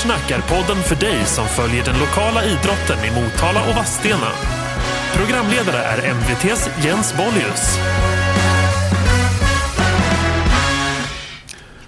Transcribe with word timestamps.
Sportsnack 0.00 0.30
är 0.30 0.40
podden 0.40 0.82
för 0.82 0.96
dig 0.96 1.24
som 1.24 1.44
följer 1.46 1.84
den 1.84 1.98
lokala 1.98 2.44
idrotten 2.44 2.98
i 3.04 3.20
Motala 3.20 3.60
och 3.68 3.76
Vadstena. 3.76 4.28
Programledare 5.14 5.76
är 5.76 6.10
MVTs 6.10 6.70
Jens 6.84 7.14
Bollius. 7.16 7.78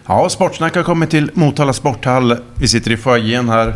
Ja, 0.06 0.28
Sportsnack 0.28 0.77
har 0.77 0.82
kommit 0.82 1.10
till 1.10 1.30
Motala 1.34 1.72
Sporthall. 1.72 2.36
Vi 2.54 2.68
sitter 2.68 2.90
i 2.90 2.96
foajén 2.96 3.48
här. 3.48 3.74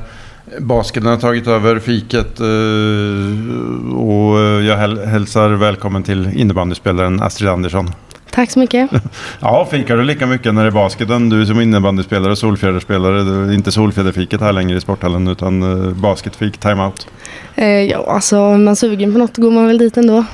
Basketen 0.60 1.10
har 1.10 1.16
tagit 1.16 1.46
över 1.46 1.78
fiket 1.78 2.40
eh, 2.40 3.96
och 3.96 4.38
eh, 4.38 4.66
jag 4.66 4.76
hälsar 5.06 5.50
välkommen 5.50 6.02
till 6.02 6.38
innebandyspelaren 6.38 7.22
Astrid 7.22 7.50
Andersson. 7.50 7.90
Tack 8.36 8.50
så 8.50 8.58
mycket. 8.58 8.90
Ja, 9.40 9.68
fikar 9.70 9.96
du 9.96 10.04
lika 10.04 10.26
mycket 10.26 10.54
när 10.54 10.62
det 10.62 10.68
är 10.68 10.72
basketen? 10.72 11.28
Du 11.28 11.46
som 11.46 11.60
innebandyspelare 11.60 12.32
och 12.32 12.38
solfjäderspelare. 12.38 13.54
Inte 13.54 13.72
solfjäderfiket 13.72 14.40
här 14.40 14.52
längre 14.52 14.76
i 14.76 14.80
sporthallen 14.80 15.28
utan 15.28 15.62
eh, 15.62 15.92
basketfik, 15.92 16.58
timeout. 16.58 17.08
Eh, 17.54 17.66
ja, 17.66 18.04
alltså 18.08 18.36
är 18.36 18.58
man 18.58 18.76
sugen 18.76 19.12
på 19.12 19.18
något 19.18 19.36
går 19.36 19.50
man 19.50 19.66
väl 19.66 19.78
dit 19.78 19.96
ändå. 19.96 20.24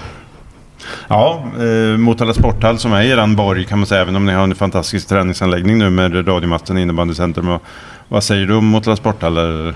Ja, 1.09 1.45
eh, 1.59 1.99
Motala 1.99 2.35
Sporthall 2.35 2.79
som 2.79 2.93
är 2.93 3.03
eran 3.03 3.37
borg 3.37 3.65
kan 3.65 3.79
man 3.79 3.87
säga, 3.87 4.01
även 4.01 4.17
om 4.17 4.27
ni 4.27 4.33
har 4.33 4.43
en 4.43 4.55
fantastisk 4.55 5.09
träningsanläggning 5.09 5.79
nu 5.79 5.91
med 5.91 6.29
radiomasten 6.29 6.79
innebandycentrum. 6.79 7.49
Och, 7.49 7.63
vad 8.09 8.25
säger 8.25 8.47
du 8.47 8.55
om 8.55 8.67
Motala 8.67 8.97
Sporthall? 8.97 9.39
Eller, 9.39 9.75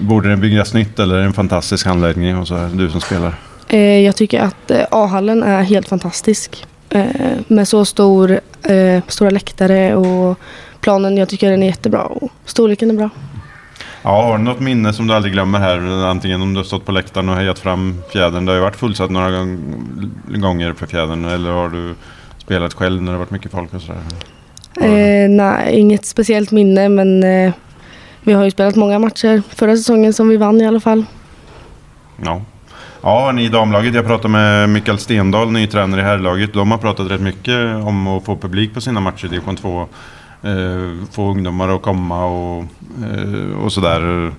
borde 0.00 0.28
den 0.28 0.40
byggas 0.40 0.74
nytt 0.74 0.98
eller 0.98 1.14
är 1.14 1.18
det 1.18 1.26
en 1.26 1.32
fantastisk 1.32 1.86
anläggning? 1.86 2.38
Och 2.38 2.48
så 2.48 2.68
du 2.74 2.90
som 2.90 3.00
spelar. 3.00 3.34
Eh, 3.68 4.00
jag 4.00 4.16
tycker 4.16 4.40
att 4.40 4.70
eh, 4.70 4.84
A-hallen 4.90 5.42
är 5.42 5.62
helt 5.62 5.88
fantastisk. 5.88 6.66
Eh, 6.90 7.04
med 7.48 7.68
så 7.68 7.84
stor, 7.84 8.40
eh, 8.62 9.02
stora 9.08 9.30
läktare 9.30 9.94
och 9.94 10.38
planen, 10.80 11.16
jag 11.16 11.28
tycker 11.28 11.50
den 11.50 11.62
är 11.62 11.66
jättebra 11.66 12.02
och 12.02 12.30
storleken 12.44 12.90
är 12.90 12.94
bra. 12.94 13.10
Ja, 14.02 14.22
har 14.22 14.38
du 14.38 14.44
något 14.44 14.60
minne 14.60 14.92
som 14.92 15.06
du 15.06 15.14
aldrig 15.14 15.32
glömmer 15.32 15.58
här? 15.58 16.06
Antingen 16.06 16.42
om 16.42 16.54
du 16.54 16.58
har 16.60 16.64
stått 16.64 16.86
på 16.86 16.92
läktaren 16.92 17.28
och 17.28 17.36
hejat 17.36 17.58
fram 17.58 18.02
fjädern. 18.12 18.44
Det 18.46 18.52
har 18.52 18.56
ju 18.56 18.62
varit 18.62 18.76
fullsatt 18.76 19.10
några 19.10 19.30
gång- 19.30 20.10
gånger 20.26 20.72
för 20.72 20.86
fjädern. 20.86 21.24
Eller 21.24 21.50
har 21.50 21.68
du 21.68 21.94
spelat 22.38 22.74
själv 22.74 23.02
när 23.02 23.12
det 23.12 23.18
varit 23.18 23.30
mycket 23.30 23.50
folk 23.52 23.74
och 23.74 23.82
sådär? 23.82 24.00
Eh, 24.80 25.28
nej, 25.30 25.78
inget 25.78 26.06
speciellt 26.06 26.50
minne 26.50 26.88
men 26.88 27.22
eh, 27.24 27.52
vi 28.22 28.32
har 28.32 28.44
ju 28.44 28.50
spelat 28.50 28.76
många 28.76 28.98
matcher 28.98 29.42
förra 29.54 29.76
säsongen 29.76 30.12
som 30.12 30.28
vi 30.28 30.36
vann 30.36 30.60
i 30.60 30.66
alla 30.66 30.80
fall. 30.80 31.04
Ja. 32.24 32.42
Ja, 33.02 33.32
ni 33.32 33.44
i 33.44 33.48
damlaget. 33.48 33.94
Jag 33.94 34.06
pratade 34.06 34.28
med 34.28 34.68
Mikael 34.68 34.98
Stendahl, 34.98 35.50
ny 35.50 35.66
tränare 35.66 36.00
i 36.00 36.04
herrlaget. 36.04 36.52
De 36.52 36.70
har 36.70 36.78
pratat 36.78 37.10
rätt 37.10 37.20
mycket 37.20 37.84
om 37.84 38.06
att 38.06 38.24
få 38.24 38.36
publik 38.36 38.74
på 38.74 38.80
sina 38.80 39.00
matcher 39.00 39.24
i 39.24 39.28
division 39.28 39.56
2. 39.56 39.80
Eh, 40.42 41.06
få 41.12 41.30
ungdomar 41.30 41.68
att 41.76 41.82
komma 41.82 42.24
och, 42.24 42.64
eh, 43.02 43.64
och 43.64 43.72
sådär. 43.72 44.32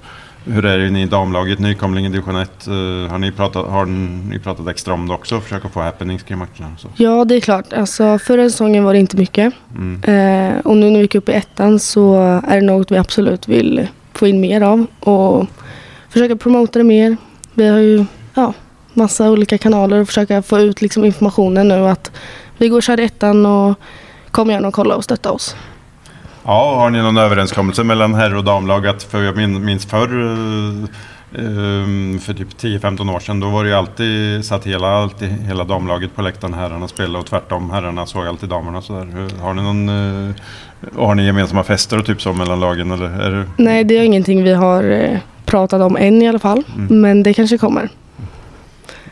Hur 0.45 0.65
är 0.65 0.77
det 0.77 0.89
ni 0.89 1.01
i 1.01 1.05
damlaget, 1.05 1.59
nykomling 1.59 2.05
i 2.05 2.09
division 2.09 2.35
1? 2.35 2.67
Eh, 2.67 2.73
har, 3.11 3.17
ni 3.17 3.31
pratat, 3.31 3.67
har 3.67 3.85
ni 4.29 4.39
pratat 4.39 4.67
extra 4.67 4.93
om 4.93 5.07
det 5.07 5.13
också? 5.13 5.41
Försöka 5.41 5.69
få 5.69 5.81
happenings 5.81 6.23
kring 6.23 6.37
matcherna? 6.37 6.77
Så. 6.77 6.87
Ja, 6.95 7.25
det 7.25 7.35
är 7.35 7.39
klart. 7.39 7.73
Alltså, 7.73 8.19
förra 8.19 8.49
säsongen 8.49 8.83
var 8.83 8.93
det 8.93 8.99
inte 8.99 9.17
mycket. 9.17 9.53
Mm. 9.75 10.03
Eh, 10.03 10.59
och 10.59 10.77
nu 10.77 10.89
när 10.89 10.95
vi 10.95 11.01
gick 11.01 11.15
upp 11.15 11.29
i 11.29 11.31
ettan 11.31 11.79
så 11.79 12.15
är 12.47 12.55
det 12.55 12.65
något 12.65 12.91
vi 12.91 12.97
absolut 12.97 13.47
vill 13.47 13.87
få 14.13 14.27
in 14.27 14.41
mer 14.41 14.61
av 14.61 14.85
och 14.99 15.45
försöka 16.09 16.35
promota 16.35 16.79
det 16.79 16.85
mer. 16.85 17.17
Vi 17.53 17.67
har 17.67 17.79
ju 17.79 18.05
ja, 18.33 18.53
massa 18.93 19.29
olika 19.31 19.57
kanaler 19.57 19.99
och 20.01 20.07
försöka 20.07 20.41
få 20.41 20.59
ut 20.59 20.81
liksom 20.81 21.05
informationen 21.05 21.67
nu 21.67 21.87
att 21.87 22.11
vi 22.57 22.67
går 22.69 22.77
och 22.77 22.83
kör 22.83 22.99
ettan 22.99 23.45
och 23.45 23.75
kom 24.31 24.49
gärna 24.49 24.67
och 24.67 24.73
kolla 24.73 24.95
och 24.95 25.03
stötta 25.03 25.31
oss. 25.31 25.55
Ja, 26.45 26.75
har 26.75 26.89
ni 26.89 27.01
någon 27.01 27.17
överenskommelse 27.17 27.83
mellan 27.83 28.13
herr 28.13 28.35
och 28.35 28.43
damlag? 28.43 28.87
Att 28.87 29.03
för 29.03 29.23
jag 29.23 29.37
min- 29.37 29.65
minns 29.65 29.85
förr, 29.85 30.21
eh, 30.25 30.83
eh, 31.41 32.19
för 32.19 32.33
typ 32.33 32.57
10-15 32.57 33.09
år 33.15 33.19
sedan, 33.19 33.39
då 33.39 33.49
var 33.49 33.63
det 33.63 33.69
ju 33.69 33.75
alltid, 33.75 34.45
satt 34.45 34.65
hela, 34.67 34.87
alltid, 34.87 35.29
hela 35.29 35.63
damlaget 35.63 36.15
på 36.15 36.21
läktaren, 36.21 36.53
herrarna 36.53 36.87
spelade 36.87 37.17
och 37.19 37.25
tvärtom, 37.25 37.69
herrarna 37.71 38.05
såg 38.05 38.27
alltid 38.27 38.49
damerna. 38.49 38.81
Så 38.81 38.93
där. 38.93 39.41
Har 39.41 39.53
ni 39.53 39.61
någon, 39.63 39.89
eh, 40.29 40.35
har 40.97 41.15
ni 41.15 41.25
gemensamma 41.25 41.63
fester 41.63 41.99
och 41.99 42.05
typ 42.05 42.21
så 42.21 42.33
mellan 42.33 42.59
lagen? 42.59 42.91
Eller 42.91 43.45
Nej, 43.57 43.83
det 43.83 43.97
är 43.97 44.03
ingenting 44.03 44.43
vi 44.43 44.53
har 44.53 44.83
eh, 44.91 45.17
pratat 45.45 45.81
om 45.81 45.97
än 45.97 46.21
i 46.21 46.27
alla 46.29 46.39
fall. 46.39 46.63
Mm. 46.75 47.01
Men 47.01 47.23
det 47.23 47.33
kanske 47.33 47.57
kommer. 47.57 47.89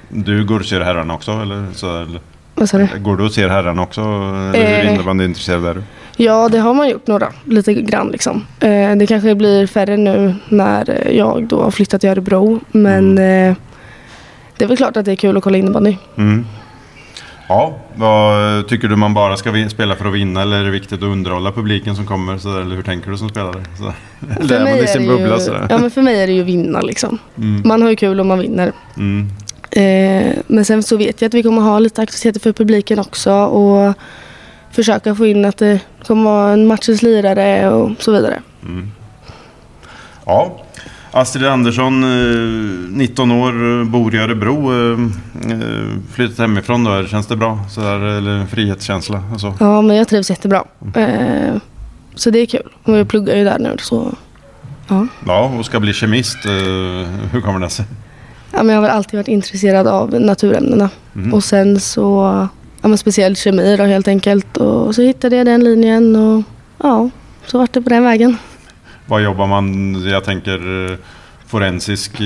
Du 0.10 0.46
går 0.46 0.60
och 0.60 0.66
ser 0.66 0.82
herrarna 0.82 1.14
också? 1.14 1.32
Eller, 1.32 1.66
så, 1.74 2.02
eller, 2.02 2.20
Vad 2.56 2.70
sa 2.70 2.78
du? 2.78 2.88
går 3.00 3.18
du 3.18 3.24
och 3.26 3.32
ser 3.32 3.50
herrarna 3.50 3.82
också? 3.82 4.02
Eller 4.02 4.78
hur 4.78 4.86
Eh. 4.88 4.94
innebandyintresserad 4.94 5.66
är 5.66 5.74
du? 5.74 5.84
Ja, 6.18 6.50
det 6.50 6.60
har 6.60 6.74
man 6.74 6.90
gjort 6.90 7.08
några, 7.08 7.28
lite 7.46 7.74
grann 7.74 8.08
liksom. 8.08 8.46
Eh, 8.60 8.96
det 8.96 9.08
kanske 9.08 9.36
blir 9.36 9.68
färre 9.68 9.98
nu 9.98 10.36
när 10.50 10.90
eh, 10.90 11.18
jag 11.18 11.44
då 11.48 11.62
har 11.62 11.72
flyttat 11.72 12.02
till 12.02 12.10
Örebro. 12.10 12.60
Men 12.72 13.18
eh, 13.18 13.56
det 14.58 14.64
är 14.64 14.68
väl 14.68 14.78
klart 14.78 14.98
att 14.98 15.06
det 15.06 15.12
är 15.12 15.16
kul 15.16 15.38
att 15.38 15.44
kolla 15.44 15.58
innebandy. 15.58 15.98
Mm. 16.18 16.46
Ja, 17.50 17.78
vad 17.96 18.68
tycker 18.68 18.88
du 18.88 18.96
man 18.96 19.14
bara 19.14 19.38
ska 19.38 19.70
spela 19.70 19.96
för 19.96 20.06
att 20.06 20.14
vinna 20.14 20.42
eller 20.42 20.60
är 20.60 20.64
det 20.64 20.72
viktigt 20.72 20.94
att 20.98 21.04
underhålla 21.04 21.52
publiken 21.52 21.96
som 21.96 22.06
kommer? 22.06 22.38
Så 22.38 22.54
där, 22.54 22.62
eller 22.62 22.76
hur 22.76 22.84
tänker 22.84 23.12
du 23.12 23.18
som 23.18 23.30
spelare? 23.30 23.64
Så, 23.78 23.84
eller 24.40 24.56
är 24.56 24.64
man 24.76 24.84
i 24.84 24.88
sin 24.88 25.08
bubbla 25.08 25.38
ju, 25.38 25.68
ja, 25.70 25.78
men 25.78 25.92
för 25.92 26.02
mig 26.02 26.22
är 26.24 26.28
det 26.28 26.34
ju 26.34 26.44
vinna 26.44 26.82
liksom. 26.82 27.18
Mm. 27.38 27.62
Man 27.66 27.82
har 27.82 27.90
ju 27.90 27.96
kul 27.96 28.20
om 28.20 28.28
man 28.28 28.40
vinner. 28.40 28.72
Mm. 29.72 30.28
Eh, 30.30 30.36
men 30.48 30.66
sen 30.66 30.84
så 30.84 30.98
vet 30.98 31.22
jag 31.22 31.28
att 31.28 31.34
vi 31.34 31.44
kommer 31.44 31.62
ha 31.62 31.80
lite 31.80 32.02
aktiviteter 32.02 32.40
för 32.40 32.54
publiken 32.54 33.00
också. 33.00 33.34
Och 33.34 33.94
försöka 34.72 35.16
få 35.16 35.26
in 35.26 35.46
att 35.46 35.58
det 35.58 35.80
kommer 36.08 36.24
vara 36.24 36.52
en 36.54 36.68
matchens 36.68 37.02
lirare 37.02 37.70
och 37.72 37.92
så 38.00 38.12
vidare. 38.12 38.42
Ja, 40.26 40.62
Astrid 41.12 41.46
Andersson, 41.46 42.04
eh, 42.04 42.98
19 42.98 43.32
år, 43.32 43.80
eh, 43.80 43.86
bor 43.86 44.16
i 44.16 44.18
Örebro. 44.18 44.74
eh, 44.94 44.98
Flyttat 46.14 46.38
hemifrån 46.38 46.84
då, 46.84 47.06
känns 47.08 47.28
det 47.28 47.36
bra? 47.36 47.60
Så 47.70 47.82
där, 47.82 48.00
eller 48.00 48.46
frihetskänsla 48.46 49.24
och 49.34 49.42
så? 49.42 49.54
Ja, 49.60 49.82
men 49.82 49.96
jag 49.96 50.08
trivs 50.08 50.30
jättebra. 50.30 50.64
Eh, 50.96 51.56
så 52.16 52.30
det 52.30 52.40
är 52.40 52.46
kul. 52.46 52.70
Och 52.84 52.98
jag 52.98 53.08
pluggar 53.08 53.36
ju 53.36 53.44
där 53.44 53.60
nu. 53.60 53.76
Så 53.80 54.14
ja. 54.88 55.08
Ja, 55.28 55.52
och 55.60 55.66
ska 55.66 55.80
bli 55.80 55.94
kemist. 55.94 56.38
Hur 57.32 57.42
kommer 57.42 57.60
det 57.60 57.70
sig? 57.70 57.86
Ja, 58.58 58.64
men 58.64 58.76
jag 58.76 58.82
har 58.82 58.90
alltid 58.90 59.18
varit 59.18 59.28
intresserad 59.28 59.88
av 59.88 60.22
naturämnena. 60.22 60.90
Mm. 61.16 61.34
Och 61.34 61.44
sen 61.44 61.80
så, 61.80 62.24
ja, 62.82 62.88
men 62.88 62.98
speciellt 62.98 63.38
kemi 63.38 63.76
då 63.78 63.84
helt 63.84 64.08
enkelt. 64.08 64.58
Och 64.58 64.96
så 64.96 65.02
hittade 65.02 65.36
jag 65.36 65.46
den 65.46 65.64
linjen 65.64 66.16
och 66.16 66.44
ja, 66.84 67.10
så 67.46 67.58
vart 67.58 67.74
det 67.74 67.82
på 67.82 67.90
den 67.90 68.04
vägen. 68.04 68.38
Vad 69.06 69.22
jobbar 69.24 69.48
man, 69.48 69.96
jag 70.10 70.24
tänker 70.24 70.90
eh, 70.92 70.98
forensisk 71.48 72.20
eh, 72.20 72.26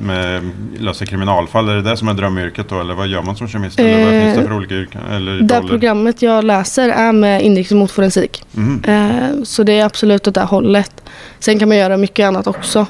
med 0.00 0.50
lösa 0.78 1.06
kriminalfall. 1.06 1.68
Är 1.68 1.74
det 1.74 1.82
det 1.82 1.96
som 1.96 2.08
är 2.08 2.14
drömyrket 2.14 2.68
då? 2.68 2.80
Eller 2.80 2.94
vad 2.94 3.06
gör 3.08 3.22
man 3.22 3.36
som 3.36 3.48
kemist? 3.48 3.80
Eller 3.80 4.04
vad 4.04 4.14
Eh, 4.14 4.20
finns 4.22 4.36
det 4.38 4.44
för 4.44 4.56
olika 4.56 4.74
yrken? 4.74 5.00
Eller 5.10 5.32
Det 5.40 5.56
roller? 5.58 5.68
programmet 5.68 6.22
jag 6.22 6.44
läser 6.44 6.88
är 6.88 7.12
med 7.12 7.42
inriktning 7.42 7.78
mot 7.78 7.90
forensik. 7.90 8.42
Mhm. 8.52 8.82
Eh, 8.86 9.42
så 9.44 9.62
det 9.62 9.78
är 9.78 9.84
absolut 9.84 10.28
åt 10.28 10.34
det 10.34 10.40
hållet. 10.42 10.92
Sen 11.38 11.58
kan 11.58 11.68
man 11.68 11.76
göra 11.78 11.96
mycket 11.96 12.26
annat 12.26 12.46
också. 12.46 12.86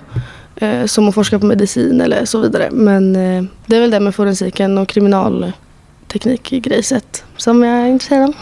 Eh, 0.62 0.86
som 0.86 1.08
att 1.08 1.14
forska 1.14 1.38
på 1.38 1.46
medicin 1.46 2.00
eller 2.00 2.24
så 2.24 2.40
vidare. 2.40 2.68
Men 2.72 3.16
eh, 3.16 3.44
det 3.66 3.76
är 3.76 3.80
väl 3.80 3.90
det 3.90 4.00
med 4.00 4.14
forensiken 4.14 4.78
och 4.78 4.88
kriminalteknik 4.88 6.52
i 6.52 6.60
grejset 6.60 7.24
som 7.36 7.62
jag 7.62 7.78
är 7.78 7.86
intresserad 7.86 8.22
av. 8.28 8.34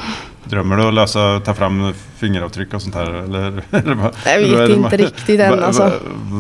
Drömmer 0.45 0.77
du 0.77 0.83
att 0.83 0.95
lösa, 0.95 1.41
ta 1.45 1.55
fram 1.55 1.93
fingeravtryck 2.17 2.75
och 2.75 2.83
sånt 2.83 2.95
här? 2.95 3.11
Eller, 3.25 3.63
eller 3.71 3.97
Jag 4.27 4.41
vet 4.41 4.69
det- 4.69 4.75
inte 4.75 4.97
riktigt 4.97 5.41
än, 5.41 5.63
alltså. 5.65 5.93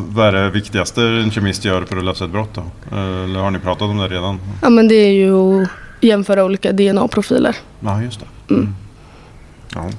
Vad 0.09 0.27
är 0.28 0.33
det 0.33 0.50
viktigaste 0.50 1.03
en 1.03 1.31
kemist 1.31 1.64
gör 1.64 1.82
för 1.82 1.97
att 1.97 2.05
lösa 2.05 2.25
ett 2.25 2.31
brott 2.31 2.55
då? 2.55 2.62
Eller 2.97 3.41
har 3.41 3.50
ni 3.50 3.58
pratat 3.58 3.82
om 3.82 3.99
det 3.99 4.08
redan? 4.08 4.41
Ja 4.62 4.70
men 4.70 4.88
det 4.88 4.94
är 4.94 5.12
ju 5.12 5.62
att 5.62 5.69
jämföra 6.00 6.44
olika 6.44 6.73
DNA-profiler. 6.73 7.56
Ja, 7.81 8.02
just 8.02 8.20
det. 8.20 8.55
Mm. 8.55 8.75
Ja. 9.75 9.91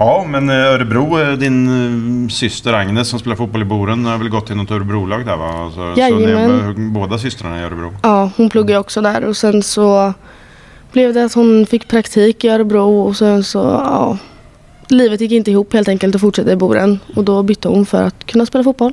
Ja, 0.00 0.24
men 0.28 0.50
eh, 0.50 0.56
Örebro, 0.56 1.20
eh, 1.20 1.32
din 1.32 1.68
eh, 1.68 2.28
syster 2.28 2.72
Agnes 2.72 3.08
som 3.08 3.18
spelar 3.18 3.36
fotboll 3.36 3.62
i 3.62 3.64
Boren 3.64 4.04
har 4.04 4.18
väl 4.18 4.28
gått 4.28 4.46
till 4.46 4.56
något 4.56 4.70
Örebrolag 4.70 5.26
där 5.26 5.36
va? 5.36 5.48
Alltså, 5.48 5.94
så 5.94 5.94
ni 5.94 6.00
Jajamän. 6.00 6.92
båda 6.92 7.18
systrarna 7.18 7.60
i 7.60 7.64
Örebro? 7.64 7.92
Ja, 8.02 8.30
hon 8.36 8.50
pluggar 8.50 8.78
också 8.78 9.00
där 9.00 9.24
och 9.24 9.36
sen 9.36 9.62
så 9.62 10.12
blev 10.92 11.14
det 11.14 11.24
att 11.24 11.34
hon 11.34 11.66
fick 11.66 11.88
praktik 11.88 12.44
i 12.44 12.48
Örebro 12.48 13.00
och 13.00 13.16
sen 13.16 13.44
så, 13.44 13.58
ja. 13.58 14.18
Livet 14.88 15.20
gick 15.20 15.32
inte 15.32 15.50
ihop 15.50 15.72
helt 15.72 15.88
enkelt 15.88 16.14
och 16.14 16.20
fortsatte 16.20 16.50
i 16.50 16.56
Boren 16.56 16.98
och 17.16 17.24
då 17.24 17.42
bytte 17.42 17.68
hon 17.68 17.86
för 17.86 18.02
att 18.02 18.26
kunna 18.26 18.46
spela 18.46 18.64
fotboll. 18.64 18.92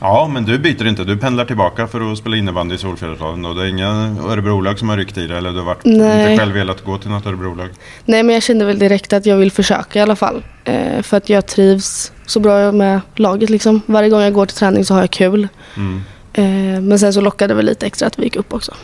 Ja, 0.00 0.30
men 0.32 0.44
du 0.44 0.58
byter 0.58 0.86
inte. 0.86 1.04
Du 1.04 1.16
pendlar 1.16 1.44
tillbaka 1.44 1.86
för 1.86 2.12
att 2.12 2.18
spela 2.18 2.36
innebandy 2.36 2.74
i 2.74 2.78
Solfjällsdalen. 2.78 3.42
då. 3.42 3.54
Det 3.54 3.62
är 3.62 3.66
inga 3.66 4.16
Örebrolag 4.28 4.78
som 4.78 4.88
har 4.88 4.96
ryckt 4.96 5.18
i 5.18 5.26
det 5.26 5.36
eller 5.36 5.52
du 5.52 5.58
har 5.58 5.64
varit, 5.64 5.84
Nej. 5.84 6.32
inte 6.32 6.42
själv 6.42 6.54
velat 6.54 6.84
gå 6.84 6.98
till 6.98 7.10
något 7.10 7.26
Örebrolag? 7.26 7.68
Nej 8.04 8.22
men 8.22 8.34
jag 8.34 8.42
kände 8.42 8.64
väl 8.64 8.78
direkt 8.78 9.12
att 9.12 9.26
jag 9.26 9.36
vill 9.36 9.52
försöka 9.52 9.98
i 9.98 10.02
alla 10.02 10.16
fall. 10.16 10.42
Eh, 10.64 11.02
för 11.02 11.16
att 11.16 11.28
jag 11.28 11.46
trivs 11.46 12.12
så 12.26 12.40
bra 12.40 12.72
med 12.72 13.00
laget 13.14 13.50
liksom. 13.50 13.80
Varje 13.86 14.08
gång 14.08 14.20
jag 14.20 14.32
går 14.32 14.46
till 14.46 14.56
träning 14.56 14.84
så 14.84 14.94
har 14.94 15.00
jag 15.00 15.10
kul. 15.10 15.48
Mm. 15.76 16.02
Eh, 16.32 16.80
men 16.80 16.98
sen 16.98 17.12
så 17.12 17.20
lockade 17.20 17.54
det 17.54 17.56
väl 17.56 17.66
lite 17.66 17.86
extra 17.86 18.06
att 18.08 18.18
vi 18.18 18.24
gick 18.24 18.36
upp 18.36 18.54
också. 18.54 18.74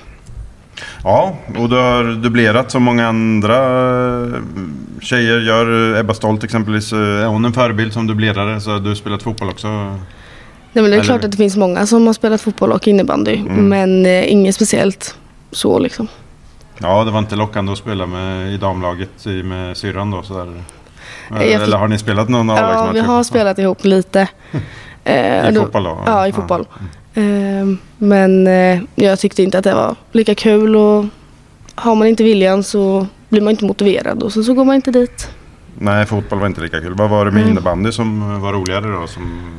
Ja, 1.05 1.37
och 1.59 1.69
du 1.69 1.77
har 1.77 2.23
dubblerat 2.23 2.71
som 2.71 2.83
många 2.83 3.09
andra 3.09 3.57
eh, 3.57 4.41
tjejer 5.01 5.41
gör. 5.41 5.97
Ebba 6.01 6.15
Stolt 6.15 6.45
exempelvis, 6.45 6.93
eh, 6.93 6.99
är 6.99 7.27
hon 7.27 7.45
en 7.45 7.53
förebild 7.53 7.93
som 7.93 8.07
dubblerare? 8.07 8.61
Så 8.61 8.79
du 8.79 8.89
har 8.89 8.95
spelat 8.95 9.23
fotboll 9.23 9.49
också? 9.49 9.99
Nej, 10.73 10.83
men 10.83 10.85
det 10.85 10.89
är 10.91 10.93
Eller- 10.93 11.05
klart 11.05 11.25
att 11.25 11.31
det 11.31 11.37
finns 11.37 11.57
många 11.57 11.87
som 11.87 12.07
har 12.07 12.15
spelat 12.15 12.41
fotboll 12.41 12.73
och 12.73 12.89
innebandy. 12.89 13.37
Mm. 13.37 13.69
Men 13.69 14.07
eh, 14.07 14.33
inget 14.33 14.55
speciellt 14.55 15.17
så 15.51 15.79
liksom. 15.79 16.09
Ja, 16.79 17.05
det 17.05 17.11
var 17.11 17.19
inte 17.19 17.37
lockande 17.37 17.73
att 17.73 17.79
spela 17.79 18.07
med, 18.07 18.53
i 18.55 18.57
damlaget 18.57 19.27
i- 19.27 19.43
med 19.43 19.77
syrran 19.77 20.11
då? 20.11 20.23
Sådär. 20.23 20.63
Fick- 21.41 21.53
Eller 21.53 21.77
har 21.77 21.89
ni 21.89 21.99
spelat 21.99 22.29
någon 22.29 22.49
Ja, 22.49 22.55
A-lagsmatch? 22.59 22.95
vi 22.95 23.01
har 23.01 23.23
spelat 23.23 23.59
ihop 23.59 23.85
lite. 23.85 24.29
Eh, 25.05 25.49
I 25.49 25.53
då- 25.53 25.61
fotboll 25.61 25.83
då? 25.85 26.03
Ja, 26.07 26.27
i 26.29 26.33
fotboll. 26.33 26.67
Eh, 27.15 27.23
men 27.99 28.47
eh, 28.47 28.79
jag 28.95 29.19
tyckte 29.19 29.43
inte 29.43 29.59
att 29.59 29.65
det 29.65 29.75
var 29.75 29.95
lika 30.13 30.35
kul 30.35 30.77
och 30.77 31.05
har 31.75 31.95
man 31.95 32.07
inte 32.09 32.23
viljan 32.25 32.63
så 32.63 33.07
blir 33.29 33.41
man 33.41 33.51
inte 33.51 33.65
motiverad 33.65 34.23
och 34.23 34.33
så, 34.33 34.43
så 34.43 34.55
går 34.55 34.65
man 34.65 34.75
inte 34.77 34.91
dit. 34.91 35.29
Nej, 35.79 36.07
fotboll 36.07 36.39
var 36.39 36.47
inte 36.47 36.61
lika 36.61 36.81
kul. 36.81 36.95
Vad 36.95 37.11
var 37.11 37.25
det 37.25 37.31
med 37.31 37.41
Mm. 37.41 37.53
innebandy 37.53 37.93
som 37.93 38.41
var 38.41 38.53
roligare 38.53 38.87
då? 39.01 39.07
Som... 39.07 39.51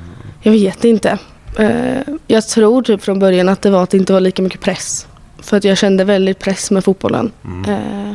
Jag 0.43 0.51
vet 0.51 0.83
inte. 0.83 1.17
Eh, 1.59 2.01
jag 2.27 2.47
tror 2.47 2.81
typ 2.81 3.03
från 3.03 3.19
början 3.19 3.49
att 3.49 3.61
det 3.61 3.69
var 3.69 3.83
att 3.83 3.89
det 3.89 3.97
inte 3.97 4.13
var 4.13 4.19
lika 4.19 4.41
mycket 4.41 4.61
press. 4.61 5.07
För 5.39 5.57
att 5.57 5.63
jag 5.63 5.77
kände 5.77 6.03
väldigt 6.03 6.39
press 6.39 6.71
med 6.71 6.83
fotbollen. 6.83 7.31
Mm. 7.45 7.69
Eh, 7.71 8.13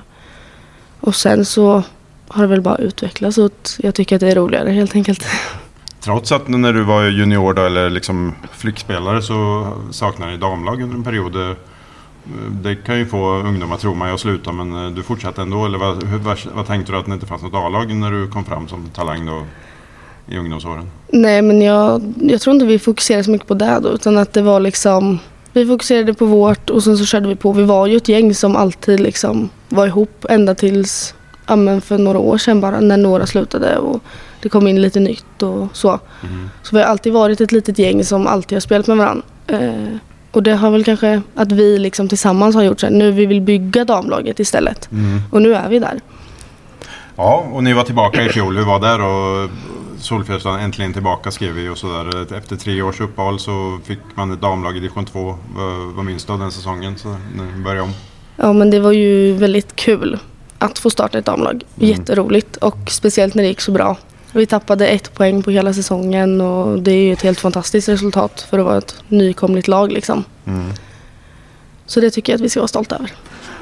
och 1.00 1.14
sen 1.14 1.44
så 1.44 1.82
har 2.28 2.42
det 2.42 2.48
väl 2.48 2.60
bara 2.60 2.76
utvecklats 2.76 3.38
att 3.38 3.76
jag 3.82 3.94
tycker 3.94 4.16
att 4.16 4.20
det 4.20 4.30
är 4.30 4.34
roligare 4.34 4.70
helt 4.70 4.94
enkelt. 4.94 5.26
Trots 6.00 6.32
att 6.32 6.48
när 6.48 6.72
du 6.72 6.82
var 6.82 7.04
junior 7.04 7.54
då, 7.54 7.62
eller 7.62 7.90
liksom 7.90 8.34
flickspelare 8.52 9.22
så 9.22 9.69
saknade 9.90 10.32
ni 10.32 10.38
damlag 10.38 10.82
under 10.82 10.96
en 10.96 11.04
period. 11.04 11.36
Eh, 11.36 11.56
Det 12.50 12.76
kan 12.76 12.98
ju 12.98 13.06
få 13.06 13.34
ungdomar 13.34 13.75
att 13.75 13.80
tro 13.80 13.94
man 13.94 14.08
jag 14.08 14.20
slutar 14.20 14.52
men 14.52 14.94
du 14.94 15.02
fortsatte 15.02 15.42
ändå. 15.42 15.66
Eller 15.66 15.78
vad, 15.78 16.02
vad, 16.02 16.38
vad 16.54 16.66
tänkte 16.66 16.92
du 16.92 16.98
att 16.98 17.06
det 17.06 17.12
inte 17.12 17.26
fanns 17.26 17.42
något 17.42 17.54
A-lag 17.54 17.94
när 17.94 18.10
du 18.10 18.28
kom 18.28 18.44
fram 18.44 18.69
som 18.69 18.88
talang 18.88 19.26
då 19.26 19.42
i 20.28 20.38
ungdomsåren? 20.38 20.90
Nej 21.08 21.42
men 21.42 21.62
jag, 21.62 22.14
jag 22.20 22.40
tror 22.40 22.54
inte 22.54 22.66
vi 22.66 22.78
fokuserade 22.78 23.25
så 23.25 23.30
mycket 23.30 23.48
på 23.48 23.54
det 23.54 23.78
då 23.82 23.88
utan 23.88 24.19
att 24.19 24.32
det 24.32 24.42
var 24.42 24.60
liksom 24.60 25.19
Vi 25.52 25.66
fokuserade 25.66 26.14
på 26.14 26.26
vårt 26.26 26.70
och 26.70 26.84
sen 26.84 26.98
så 26.98 27.04
körde 27.04 27.28
vi 27.28 27.36
på. 27.36 27.52
Vi 27.52 27.62
var 27.62 27.86
ju 27.86 27.96
ett 27.96 28.08
gäng 28.08 28.34
som 28.34 28.56
alltid 28.56 29.00
liksom 29.00 29.48
var 29.69 29.86
ihop 29.86 30.25
ända 30.28 30.54
tills 30.54 31.14
ja, 31.46 31.56
men 31.56 31.80
för 31.80 31.98
några 31.98 32.19
år 32.19 32.38
sedan 32.38 32.60
bara 32.60 32.80
när 32.80 32.96
några 32.96 33.26
slutade 33.26 33.78
och 33.78 34.02
det 34.42 34.48
kom 34.48 34.66
in 34.66 34.82
lite 34.82 35.00
nytt 35.00 35.42
och 35.42 35.69
så. 35.72 35.88
Mm. 35.88 36.50
Så 36.62 36.76
vi 36.76 36.82
har 36.82 36.88
alltid 36.88 37.12
varit 37.12 37.40
ett 37.40 37.52
litet 37.52 37.78
gäng 37.78 38.04
som 38.04 38.26
alltid 38.26 38.56
har 38.56 38.60
spelat 38.60 38.86
med 38.86 38.96
varandra. 38.96 39.25
Eh, 39.46 39.96
och 40.30 40.42
det 40.42 40.54
har 40.54 40.70
väl 40.70 40.84
kanske 40.84 41.22
att 41.34 41.52
vi 41.52 41.78
liksom 41.78 42.08
tillsammans 42.08 42.54
har 42.54 42.62
gjort 42.62 42.80
så 42.80 42.86
här, 42.86 42.94
nu 42.94 43.10
vi 43.12 43.26
vill 43.26 43.40
bygga 43.40 43.84
damlaget 43.84 44.40
istället. 44.40 44.92
Mm. 44.92 45.20
Och 45.30 45.42
nu 45.42 45.54
är 45.54 45.69
vi 45.69 45.78
där. 45.78 46.00
Ja, 47.19 47.47
och 47.53 47.65
ni 47.65 47.73
var 47.73 47.85
tillbaka 47.85 48.25
i 48.25 48.29
fjol. 48.29 48.56
Hur 48.56 48.65
var 48.65 48.81
det 48.81 48.97
då? 48.97 49.49
Solfjällsson 50.00 50.61
äntligen 50.61 50.93
tillbaka 50.93 51.31
skrev 51.31 51.53
vi 51.55 51.69
och 51.69 51.79
sådär. 51.79 52.35
Efter 52.35 52.56
tre 52.56 52.82
års 52.82 53.00
uppehåll 53.00 53.38
så 53.38 53.79
fick 53.85 53.99
man 54.15 54.32
ett 54.32 54.41
damlag 54.41 54.76
i 54.76 54.81
division 54.81 55.05
2. 55.05 55.38
Vad, 55.94 56.05
minns 56.05 56.25
du 56.25 56.32
av 56.32 56.38
den 56.38 56.50
säsongen? 56.50 56.99
Så 56.99 57.09
ni 57.09 57.62
började 57.65 57.82
om. 57.82 57.93
Ja 58.37 58.53
men 58.53 58.70
det 58.70 58.81
var 58.81 58.93
ju 58.93 59.32
väldigt 59.32 59.76
kul 59.76 60.19
att 60.59 60.79
få 60.79 60.91
starta 60.91 61.19
ett 61.19 61.25
damlag. 61.25 61.65
Mm. 61.76 61.91
Jätteroligt 61.91 62.56
och 62.56 62.91
speciellt 62.91 63.35
när 63.35 63.43
det 63.43 63.49
gick 63.49 63.61
så 63.61 63.73
bra. 63.73 63.97
Vi 64.32 64.47
tappade 64.47 64.87
ett 64.88 65.14
poäng 65.14 65.43
på 65.43 65.50
hela 65.50 65.73
säsongen 65.73 66.41
och 66.41 66.79
det 66.79 66.93
är 66.93 67.03
ju 67.03 67.12
ett 67.12 67.23
helt 67.23 67.41
fantastiskt 67.41 67.88
resultat 67.88 68.47
för 68.50 68.59
att 68.59 68.64
vara 68.64 68.79
ett 68.79 69.03
nykomligt 69.09 69.69
lag 69.69 69.93
liksom. 69.93 70.25
Mm. 70.44 70.71
Så 71.87 72.00
det 72.00 72.11
tycker 72.11 72.32
jag 72.32 72.38
att 72.38 72.44
vi 72.44 72.49
ska 72.49 72.61
vara 72.61 72.69
stolta 72.69 72.97
över. 72.97 73.12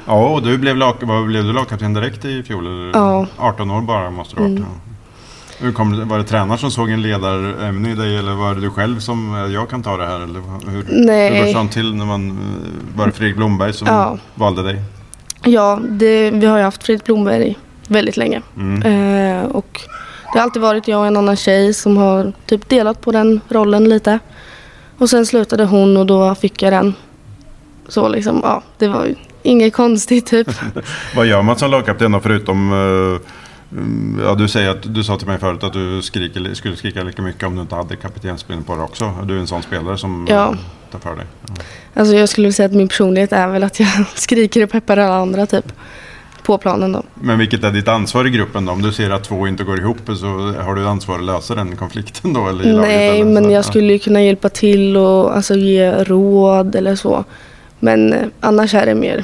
Ja, 0.07 0.27
och 0.29 0.41
du 0.43 0.57
blev, 0.57 0.77
lag, 0.77 0.95
vad, 1.01 1.25
blev 1.25 1.43
du 1.43 1.53
lagkapten 1.53 1.93
direkt 1.93 2.25
i 2.25 2.43
fjol? 2.43 2.91
Ja. 2.93 3.27
18 3.37 3.71
år 3.71 3.81
bara 3.81 4.09
måste 4.09 4.35
du 4.35 4.41
ha 4.41 4.49
varit. 4.49 4.59
Mm. 4.59 4.69
Hur 5.59 5.71
kom 5.71 6.07
var 6.09 6.17
det 6.17 6.23
tränaren 6.23 6.57
som 6.57 6.71
såg 6.71 6.89
en 6.89 7.01
ledarämne 7.01 7.91
i 7.91 7.95
dig 7.95 8.17
eller 8.17 8.31
var 8.33 8.55
det 8.55 8.61
du 8.61 8.69
själv 8.69 8.99
som 8.99 9.35
eh, 9.35 9.53
jag 9.53 9.69
kan 9.69 9.83
ta 9.83 9.97
det 9.97 10.05
här? 10.05 10.15
Eller 10.19 10.41
hur, 10.71 10.85
Nej. 11.05 11.33
hur 11.33 11.45
går 11.45 11.53
sånt 11.53 11.71
till 11.71 11.95
när 11.95 12.05
man, 12.05 12.29
eh, 12.29 12.97
var 12.97 13.05
det 13.05 13.11
Fredrik 13.11 13.35
Blomberg 13.35 13.73
som 13.73 13.87
Ja. 13.87 14.17
valde 14.35 14.63
dig? 14.63 14.81
Ja, 15.43 15.79
det, 15.89 16.31
vi 16.31 16.45
har 16.45 16.57
ju 16.57 16.63
haft 16.63 16.83
Fredrik 16.83 17.05
Blomberg 17.05 17.57
väldigt 17.87 18.17
länge. 18.17 18.41
Mm. 18.57 18.81
Eh, 18.81 19.45
och 19.45 19.81
det 20.33 20.39
har 20.39 20.43
alltid 20.43 20.61
varit 20.61 20.87
jag 20.87 20.99
och 20.99 21.07
en 21.07 21.17
annan 21.17 21.35
tjej 21.35 21.73
som 21.73 21.97
har 21.97 22.33
typ 22.45 22.69
delat 22.69 23.01
på 23.01 23.11
den 23.11 23.41
rollen 23.49 23.89
lite. 23.89 24.19
Och 24.97 25.09
sen 25.09 25.25
slutade 25.25 25.65
hon 25.65 25.97
och 25.97 26.05
då 26.05 26.35
fick 26.35 26.61
jag 26.61 26.73
den. 26.73 26.93
Så 27.87 28.07
liksom, 28.07 28.39
ja, 28.43 28.61
det 28.77 28.87
var 28.87 29.15
inget 29.43 29.73
konstigt 29.73 30.25
typ. 30.25 30.47
Vad 31.15 31.25
gör 31.25 31.41
man 31.41 31.57
som 31.57 31.71
lagkapten 31.71 32.11
då 32.11 32.19
förutom 32.19 32.71
eh, 32.71 33.77
mm, 33.79 34.21
Ja, 34.25 34.35
du 34.35 34.47
säger 34.47 34.69
att 34.69 34.93
du 34.95 35.03
sa 35.03 35.17
till 35.17 35.27
mig 35.27 35.37
förut 35.39 35.63
att 35.63 35.73
du 35.73 36.01
skriker, 36.01 36.53
skulle 36.53 36.75
skrika 36.75 37.03
lika 37.03 37.21
mycket 37.21 37.43
om 37.43 37.55
du 37.55 37.61
inte 37.61 37.75
hade 37.75 37.95
kaptensbindeln 37.95 38.65
på 38.65 38.75
dig 38.75 38.83
också. 38.83 39.13
Du 39.23 39.35
är 39.35 39.39
en 39.39 39.47
sån 39.47 39.63
spelare 39.63 39.97
som 39.97 40.27
Ja. 40.29 40.47
eh, 40.51 40.55
tar 40.91 40.99
för 40.99 41.15
dig. 41.15 41.25
Ja. 41.47 41.53
Alltså 41.93 42.15
jag 42.15 42.29
skulle 42.29 42.53
säga 42.53 42.65
att 42.65 42.73
min 42.75 42.87
personlighet 42.87 43.31
är 43.33 43.47
väl 43.47 43.63
att 43.63 43.79
jag 43.79 43.89
skriker 44.15 44.63
och 44.63 44.69
peppar 44.71 44.97
alla 44.97 45.15
andra 45.15 45.45
typ. 45.45 45.65
På 46.43 46.57
planen 46.57 46.91
då. 46.91 47.03
Men 47.13 47.39
vilket 47.39 47.63
är 47.63 47.71
ditt 47.71 47.87
ansvar 47.87 48.27
i 48.27 48.29
gruppen 48.29 48.65
då? 48.65 48.71
Om 48.71 48.81
du 48.81 48.91
ser 48.93 49.09
att 49.09 49.23
två 49.23 49.47
inte 49.47 49.63
går 49.63 49.79
ihop 49.79 49.97
så 50.05 50.27
har 50.61 50.75
du 50.75 50.87
ansvar 50.87 51.15
att 51.15 51.23
lösa 51.23 51.55
den 51.55 51.75
konflikten 51.75 52.33
då? 52.33 52.47
Eller 52.47 52.63
i 52.65 52.71
laget, 52.71 52.87
Nej, 52.89 53.21
eller? 53.21 53.25
men 53.41 53.51
jag 53.51 53.65
skulle 53.65 53.93
ju 53.93 53.99
kunna 53.99 54.23
hjälpa 54.23 54.49
till 54.49 54.97
och 54.97 55.35
alltså, 55.35 55.55
ge 55.55 55.91
råd 56.03 56.75
eller 56.75 56.95
så. 56.95 57.23
Men 57.79 58.13
eh, 58.13 58.27
annars 58.39 58.73
är 58.73 58.85
det 58.85 58.95
mer 58.95 59.23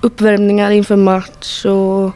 uppvärmningar 0.00 0.70
inför 0.70 0.96
match 0.96 1.64
och 1.64 2.12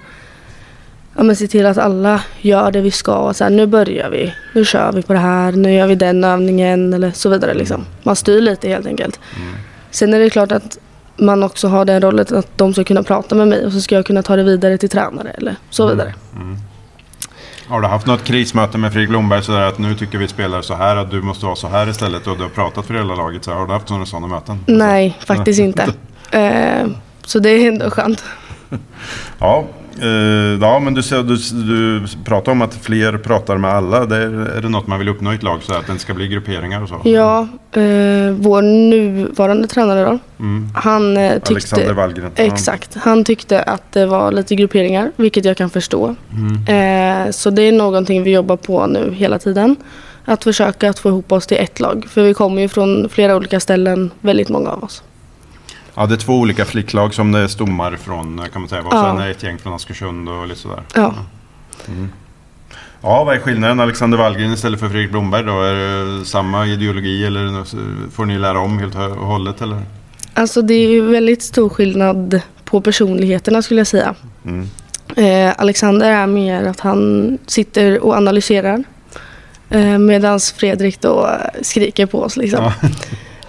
ja, 1.17 1.23
men 1.23 1.37
se 1.37 1.49
till 1.49 1.67
att 1.67 1.79
alla 1.79 2.23
gör 2.41 2.71
det 2.71 2.81
vi 2.81 2.91
ska. 2.91 3.35
Så 3.35 3.45
här, 3.45 3.51
nu 3.51 3.67
börjar 3.67 4.11
vi, 4.11 4.35
nu 4.55 4.65
kör 4.65 4.93
vi 4.93 5.03
på 5.03 5.13
det 5.13 5.19
här, 5.19 5.53
nu 5.53 5.75
gör 5.75 5.87
vi 5.87 5.95
den 5.95 6.25
övningen 6.25 6.95
eller 6.95 7.11
så 7.11 7.29
vidare. 7.29 7.55
Liksom. 7.55 7.85
Man 8.03 8.17
styr 8.17 8.41
lite 8.41 8.69
helt 8.69 8.87
enkelt. 8.87 9.21
Mm. 9.37 9.55
Sen 9.91 10.15
är 10.15 10.19
det 10.19 10.31
klart 10.31 10.53
att 10.53 10.79
man 11.17 11.43
också 11.43 11.69
har 11.69 11.85
den 11.85 12.03
rollen 12.03 12.27
att 12.31 12.59
de 12.59 12.73
ska 12.73 12.85
kunna 12.85 13.03
prata 13.03 13.35
med 13.35 13.49
mig 13.49 13.67
och 13.67 13.73
så 13.73 13.81
ska 13.81 13.95
jag 13.95 14.07
kunna 14.07 14.23
ta 14.23 14.37
det 14.37 14.43
vidare 14.43 14.79
till 14.79 14.89
tränare 14.89 15.31
eller 15.31 15.57
så 15.71 15.87
vidare. 15.87 16.15
Mm. 16.37 16.57
Har 17.69 17.81
du 17.81 17.87
haft 17.87 18.07
något 18.07 18.25
krismöte 18.25 18.79
med 18.79 18.93
Fredrik 18.93 19.09
Blomberg 19.09 19.43
sådär 19.43 19.63
att 19.63 19.79
nu 19.79 19.95
tycker 19.95 20.19
vi 20.19 20.29
spelare 20.29 20.63
så 20.63 20.75
här 20.75 20.97
att 20.97 21.11
du 21.11 21.23
måste 21.23 21.47
vara 21.47 21.57
så 21.57 21.69
här 21.69 21.89
istället 21.89 22.27
och 22.27 22.37
du 22.37 22.43
har 22.43 22.51
pratat 22.51 22.87
för 22.87 22.95
hela 22.95 23.15
laget 23.15 23.45
så 23.45 23.51
här, 23.51 23.59
Har 23.59 23.67
du 23.67 23.73
haft 23.73 23.91
några 23.91 24.07
sådana 24.07 24.27
möten? 24.27 24.65
Nej, 24.67 25.19
faktiskt 25.27 25.61
inte. 25.61 25.83
Eh, 26.31 26.87
så 27.25 27.39
det 27.39 27.51
är 27.51 27.69
ändå 27.69 27.91
skönt. 27.91 28.25
Ja, 29.39 29.65
eh, 30.03 30.59
ja 30.61 30.79
men 30.79 30.95
du, 30.95 31.03
du, 31.03 31.37
du 31.53 32.07
pratar 32.25 32.53
om 32.53 32.63
att 32.63 32.75
fler 32.75 33.19
pratar 33.19 33.57
med 33.57 33.71
alla. 33.71 34.07
Det 34.07 34.17
är, 34.17 34.57
är 34.57 34.61
det 34.63 34.69
något 34.69 34.87
man 34.87 34.99
vill 34.99 35.09
uppnå 35.09 35.33
i 35.33 35.35
ett 35.35 35.43
lag 35.43 35.63
så 35.63 35.75
att 35.75 35.87
det 35.87 35.93
inte 35.93 36.03
ska 36.05 36.15
bli 36.15 36.29
grupperingar 36.29 36.83
och 36.83 36.89
så? 36.89 37.01
Ja, 37.05 37.41
eh, 37.73 38.31
vår 38.39 38.63
nuvarande 38.63 39.69
tränare 39.69 40.05
då, 40.05 40.19
Mm. 40.41 40.69
han 40.75 41.17
eh, 41.17 41.33
tyckte... 41.33 41.53
Alexander 41.53 41.93
Wallgren. 41.93 42.31
Exakt, 42.35 42.97
han 42.97 43.25
tyckte 43.25 43.63
att 43.63 43.93
det 43.93 44.07
var 44.07 44.33
lite 44.33 44.55
grupperingar, 44.55 45.13
vilket 45.17 45.45
jag 45.45 45.57
kan 45.57 45.71
förstå. 45.71 46.15
Mm. 46.33 47.33
Så 47.33 47.51
det 47.51 47.63
är 47.63 47.73
någonting 47.73 48.23
vi 48.23 48.31
jobbar 48.33 48.57
på 48.57 48.87
nu 48.87 49.13
hela 49.17 49.39
tiden. 49.39 49.77
Att 50.25 50.45
försöka 50.45 50.91
att 50.91 50.99
få 50.99 51.09
ihop 51.09 51.33
oss 51.33 51.47
till 51.47 51.57
ett 51.57 51.81
lag. 51.81 52.07
För 52.09 52.23
vi 52.23 52.35
kommer 52.35 52.63
ju 52.63 52.69
från 52.69 53.09
flera 53.09 53.37
olika 53.37 53.61
ställen, 53.61 54.11
väldigt 54.21 54.49
många 54.49 54.71
av 54.71 54.85
oss. 54.85 55.03
Ja, 55.99 56.07
det 56.07 56.15
är 56.15 56.17
två 56.17 56.33
olika 56.35 56.65
flicklag 56.65 57.15
som 57.15 57.33
det 57.33 57.39
är 57.39 57.47
stommar 57.49 57.97
från 57.97 58.43
kan 58.53 58.63
man 58.63 58.69
säga. 58.69 58.83
Och 58.83 58.95
Ja. 58.95 59.03
sen 59.13 59.23
är 59.27 59.31
ett 59.31 59.43
gäng 59.43 59.59
från 59.59 59.73
Askersund 59.75 60.29
och 60.29 60.47
lite 60.49 60.61
sådär. 60.61 60.83
Ja. 60.95 61.15
Ja, 63.03 63.25
vad 63.25 63.35
är 63.37 63.41
skillnaden? 63.41 63.81
Alexander 63.81 64.19
Wallgren 64.19 64.53
istället 64.53 64.81
för 64.81 64.89
Fredrik 64.89 65.11
Blomberg 65.11 65.43
då? 65.45 65.63
Är 65.63 65.75
det 65.75 66.25
samma 66.25 66.67
ideologi 66.67 67.27
eller 67.27 67.65
får 68.11 68.25
ni 68.25 68.39
lära 68.39 68.61
om 68.61 68.79
helt 68.79 68.95
och 68.95 69.27
hållet 69.27 69.63
eller? 69.63 69.83
Alltså 70.35 70.63
det 70.63 70.75
är 70.75 70.89
ju 70.89 71.07
väldigt 71.07 71.43
stor 71.43 71.69
skillnad 71.69 72.41
på 72.65 72.81
personligheterna 72.81 73.63
skulle 73.63 73.81
jag 73.81 73.87
säga. 73.87 74.15
Mm. 74.45 74.69
Eh, 75.17 75.55
Alexander 75.59 76.11
är 76.11 76.27
mer 76.27 76.65
att 76.65 76.81
han 76.81 77.39
sitter 77.47 78.05
och 78.05 78.15
analyserar. 78.15 78.85
Eh, 79.71 79.99
Medan 79.99 80.41
Fredrik 80.41 81.01
då 81.01 81.31
skriker 81.63 82.07
på 82.07 82.23
oss 82.23 82.37
liksom. 82.37 82.71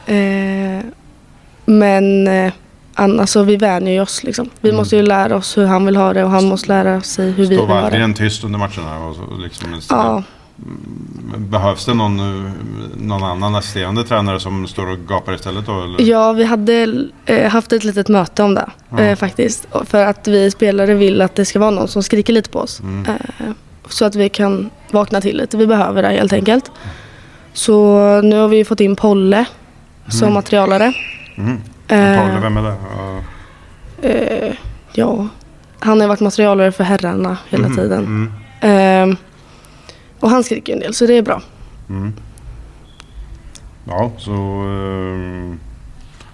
Eh, 0.05 0.79
men 1.69 2.27
eh, 2.27 2.53
alltså, 2.95 3.43
vi 3.43 3.57
vänjer 3.57 3.93
ju 3.93 4.01
oss 4.01 4.23
liksom. 4.23 4.49
Vi 4.61 4.69
Mm. 4.69 4.77
måste 4.77 4.95
ju 4.95 5.01
lära 5.03 5.35
oss 5.35 5.57
hur 5.57 5.65
han 5.65 5.85
vill 5.85 5.95
ha 5.95 6.13
det 6.13 6.23
och 6.23 6.29
han 6.29 6.45
måste 6.45 6.67
lära 6.67 7.01
sig 7.01 7.25
hur 7.31 7.33
vi 7.33 7.45
Står 7.45 7.49
vill 7.49 7.59
ha 7.59 7.75
det. 7.75 7.81
Wallgren 7.81 8.13
tyst 8.13 8.43
under 8.43 8.59
matcherna? 8.59 9.05
Och 9.07 9.15
så, 9.15 9.21
liksom, 9.41 9.81
Ja, 9.89 10.23
Behövs 11.37 11.85
det 11.85 11.93
någon, 11.93 12.17
någon 12.97 13.23
annan 13.23 13.55
assisterande 13.55 14.03
tränare 14.03 14.39
som 14.39 14.67
står 14.67 14.89
och 14.91 14.97
gapar 15.07 15.33
istället 15.35 15.65
då? 15.65 15.83
Eller? 15.83 16.01
ja, 16.01 16.31
vi 16.31 16.43
hade 16.43 17.07
eh, 17.25 17.51
haft 17.51 17.73
ett 17.73 17.83
litet 17.83 18.07
möte 18.07 18.43
om 18.43 18.55
det 18.55 18.69
Ja. 18.89 18.99
eh, 18.99 19.15
faktiskt. 19.15 19.67
För 19.85 20.05
att 20.05 20.27
vi 20.27 20.51
spelare 20.51 20.93
vill 20.93 21.21
att 21.21 21.35
det 21.35 21.45
ska 21.45 21.59
vara 21.59 21.69
någon 21.71 21.87
som 21.87 22.03
skriker 22.03 22.33
lite 22.33 22.49
på 22.49 22.59
oss. 22.59 22.79
Mm. 22.79 23.05
Eh, 23.05 23.51
så 23.89 24.05
att 24.05 24.15
vi 24.15 24.29
kan 24.29 24.69
vakna 24.91 25.21
till 25.21 25.37
lite. 25.37 25.57
Vi 25.57 25.67
behöver 25.67 26.01
det 26.01 26.09
helt 26.09 26.33
enkelt. 26.33 26.71
Så 27.53 27.97
nu 28.21 28.35
har 28.39 28.47
vi 28.47 28.65
fått 28.65 28.79
in 28.79 28.95
Polle 28.95 29.45
som 30.07 30.33
materialare. 30.33 30.93
Mm. 31.39 31.57
Eh, 31.87 32.17
Paul, 32.31 32.41
vem 32.41 32.57
är 32.57 32.61
det? 32.63 32.75
Ja. 32.97 33.19
Eh, 34.09 34.53
ja, 34.93 35.27
han 35.79 36.01
har 36.01 36.07
varit 36.07 36.19
materialare 36.19 36.71
för 36.71 36.83
herrarna 36.83 37.37
hela 37.49 37.67
Mhm, 37.67 37.75
tiden. 37.75 37.99
Mm. 38.05 38.31
Ehm, 38.61 39.15
och 40.19 40.29
han 40.29 40.43
skriker 40.43 40.73
en 40.73 40.79
del 40.79 40.93
så 40.93 41.05
det 41.05 41.13
är 41.17 41.21
bra. 41.21 41.41
Mm. 41.89 42.13
Ja, 43.85 44.11
så... 44.17 44.31
ehm, 44.31 45.59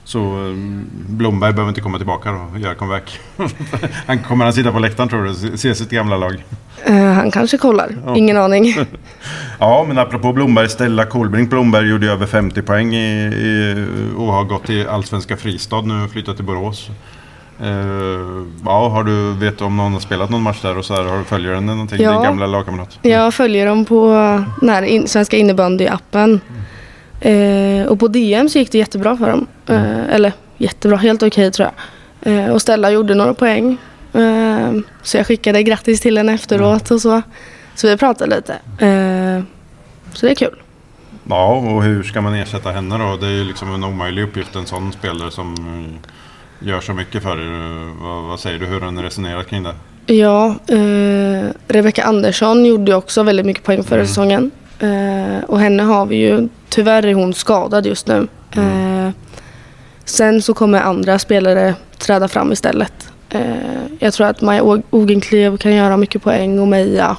så 0.06 0.20
ehm, 0.20 0.86
Blomberg 1.08 1.54
behöver 1.54 1.70
inte 1.70 1.82
komma 1.82 1.98
tillbaka 1.98 2.32
då 2.32 2.38
och 2.54 2.60
göra 2.60 2.76
comeback. 2.76 3.20
han 4.08 4.20
kommer 4.20 4.46
han 4.46 4.54
sitta 4.54 4.72
på 4.72 4.80
läktaren 4.80 5.10
tror 5.10 5.24
du? 5.24 5.58
Se- 5.58 5.76
sitt 5.76 5.90
gamla 5.90 6.18
lag. 6.18 6.44
Eh, 6.86 6.96
han 6.96 7.32
kanske 7.32 7.58
kollar, 7.58 7.90
Ja. 8.06 8.16
ingen 8.16 8.38
aning. 8.38 8.76
Ja, 9.60 9.86
men 9.88 9.98
apropå 9.98 10.34
Blomberg, 10.34 10.70
Stella 10.70 11.06
Kolbrink 11.06 11.50
Blomberg 11.50 11.90
gjorde 11.90 12.12
över 12.12 12.26
50 12.26 12.62
poäng 12.62 12.94
i, 12.96 13.26
i, 13.26 13.88
och 14.18 14.34
har 14.34 14.44
gått 14.44 14.66
till 14.66 14.88
Allsvenska 14.88 15.38
Fristad 15.38 15.82
nu 15.82 16.04
och 16.04 16.12
flyttat 16.12 16.36
till 16.36 16.46
Borås. 16.46 16.90
Eh, 17.62 17.68
ja, 18.66 18.90
har 18.90 19.04
du, 19.04 19.34
vet 19.34 19.62
om 19.62 19.78
någon 19.78 19.94
har 19.94 20.00
spelat 20.00 20.30
någon 20.30 20.42
match 20.42 20.62
där 20.62 20.78
och 20.78 20.86
så 20.86 20.94
här, 20.94 21.04
har 21.04 21.18
du 21.18 21.24
följer 21.24 21.52
den 21.54 21.66
någonting? 21.66 22.02
Ja. 22.02 22.12
Din 22.12 22.22
gamla 22.24 22.48
lagkamrat? 22.48 23.00
Jag 23.02 23.34
följer 23.34 23.66
dem 23.68 23.86
på 23.86 24.08
den 24.62 24.70
här 24.70 24.84
in, 24.84 25.08
Svenska 25.08 25.38
innebandy-appen. 25.38 26.40
Eh, 27.22 27.86
och 27.88 28.00
på 28.00 28.08
DM 28.08 28.50
så 28.50 28.60
gick 28.60 28.72
det 28.72 28.78
jättebra 28.78 29.18
för 29.18 29.30
dem. 29.30 29.48
Eh, 29.68 30.10
eller 30.16 30.34
jättebra, 30.58 30.98
helt 30.98 31.24
okej 31.24 31.52
tror 31.52 31.70
jag. 32.24 32.34
Eh, 32.34 32.50
och 32.52 32.62
Stella 32.62 32.90
gjorde 32.92 33.16
några 33.16 33.34
poäng. 33.34 33.78
Eh, 34.14 34.72
så 35.02 35.18
jag 35.18 35.28
skickade 35.28 35.64
grattis 35.64 36.02
till 36.02 36.18
henne 36.18 36.34
efteråt 36.34 36.92
och 36.92 37.02
så. 37.02 37.22
Så 37.76 37.88
vi 37.88 37.98
pratade 37.98 38.36
lite. 38.36 38.54
Eh, 38.86 39.44
så 40.14 40.26
det 40.26 40.32
är 40.32 40.36
kul. 40.36 40.56
Ja, 41.30 41.56
och 41.56 41.84
hur 41.84 42.04
ska 42.04 42.22
man 42.22 42.34
ersätta 42.34 42.72
henne 42.72 42.98
då? 42.98 43.18
Det 43.18 43.26
är 43.28 43.32
ju 43.32 43.44
liksom 43.44 43.74
en 43.74 43.84
omöjlig 43.84 44.24
uppgift, 44.24 44.56
en 44.56 44.66
sån 44.66 44.92
spelare 44.92 45.32
som 45.32 45.54
eh, 45.54 46.68
gör 46.68 46.82
så 46.82 46.94
mycket 46.94 47.24
för 47.24 47.38
er. 47.38 48.04
Vad, 48.04 48.24
vad 48.24 48.40
säger 48.40 48.60
du, 48.60 48.66
hur 48.66 48.82
har 48.82 48.92
ni 48.92 49.02
resonerat 49.02 49.48
kring 49.48 49.64
det? 49.64 49.74
Ja, 50.14 50.56
eh, 50.68 51.50
Rebecka 51.68 52.04
Andersson 52.04 52.66
gjorde 52.66 52.92
ju 52.92 52.98
också 52.98 53.24
väldigt 53.24 53.46
mycket 53.46 53.64
poäng 53.64 53.84
förra 53.84 53.96
Mm. 54.00 54.08
säsongen. 54.08 54.52
Eh, 54.80 55.44
och 55.48 55.60
henne 55.60 55.84
har 55.84 56.06
vi 56.06 56.16
ju, 56.16 56.48
tyvärr 56.76 57.06
är 57.06 57.14
hon 57.14 57.34
skadad 57.34 57.86
just 57.86 58.08
nu. 58.08 58.28
Mm. 58.56 59.06
Eh, 59.08 59.12
sen 60.06 60.42
så 60.42 60.54
kommer 60.54 60.82
andra 60.82 61.20
spelare 61.20 61.76
träda 61.98 62.28
fram 62.28 62.52
istället. 62.52 62.94
Eh, 63.30 63.42
jag 64.00 64.14
tror 64.14 64.28
att 64.28 64.42
Maja 64.42 64.64
Ogenklev 64.90 65.58
kan 65.58 65.76
göra 65.76 65.98
mycket 65.98 66.24
poäng 66.24 66.60
och 66.60 66.68
Meja 66.68 67.18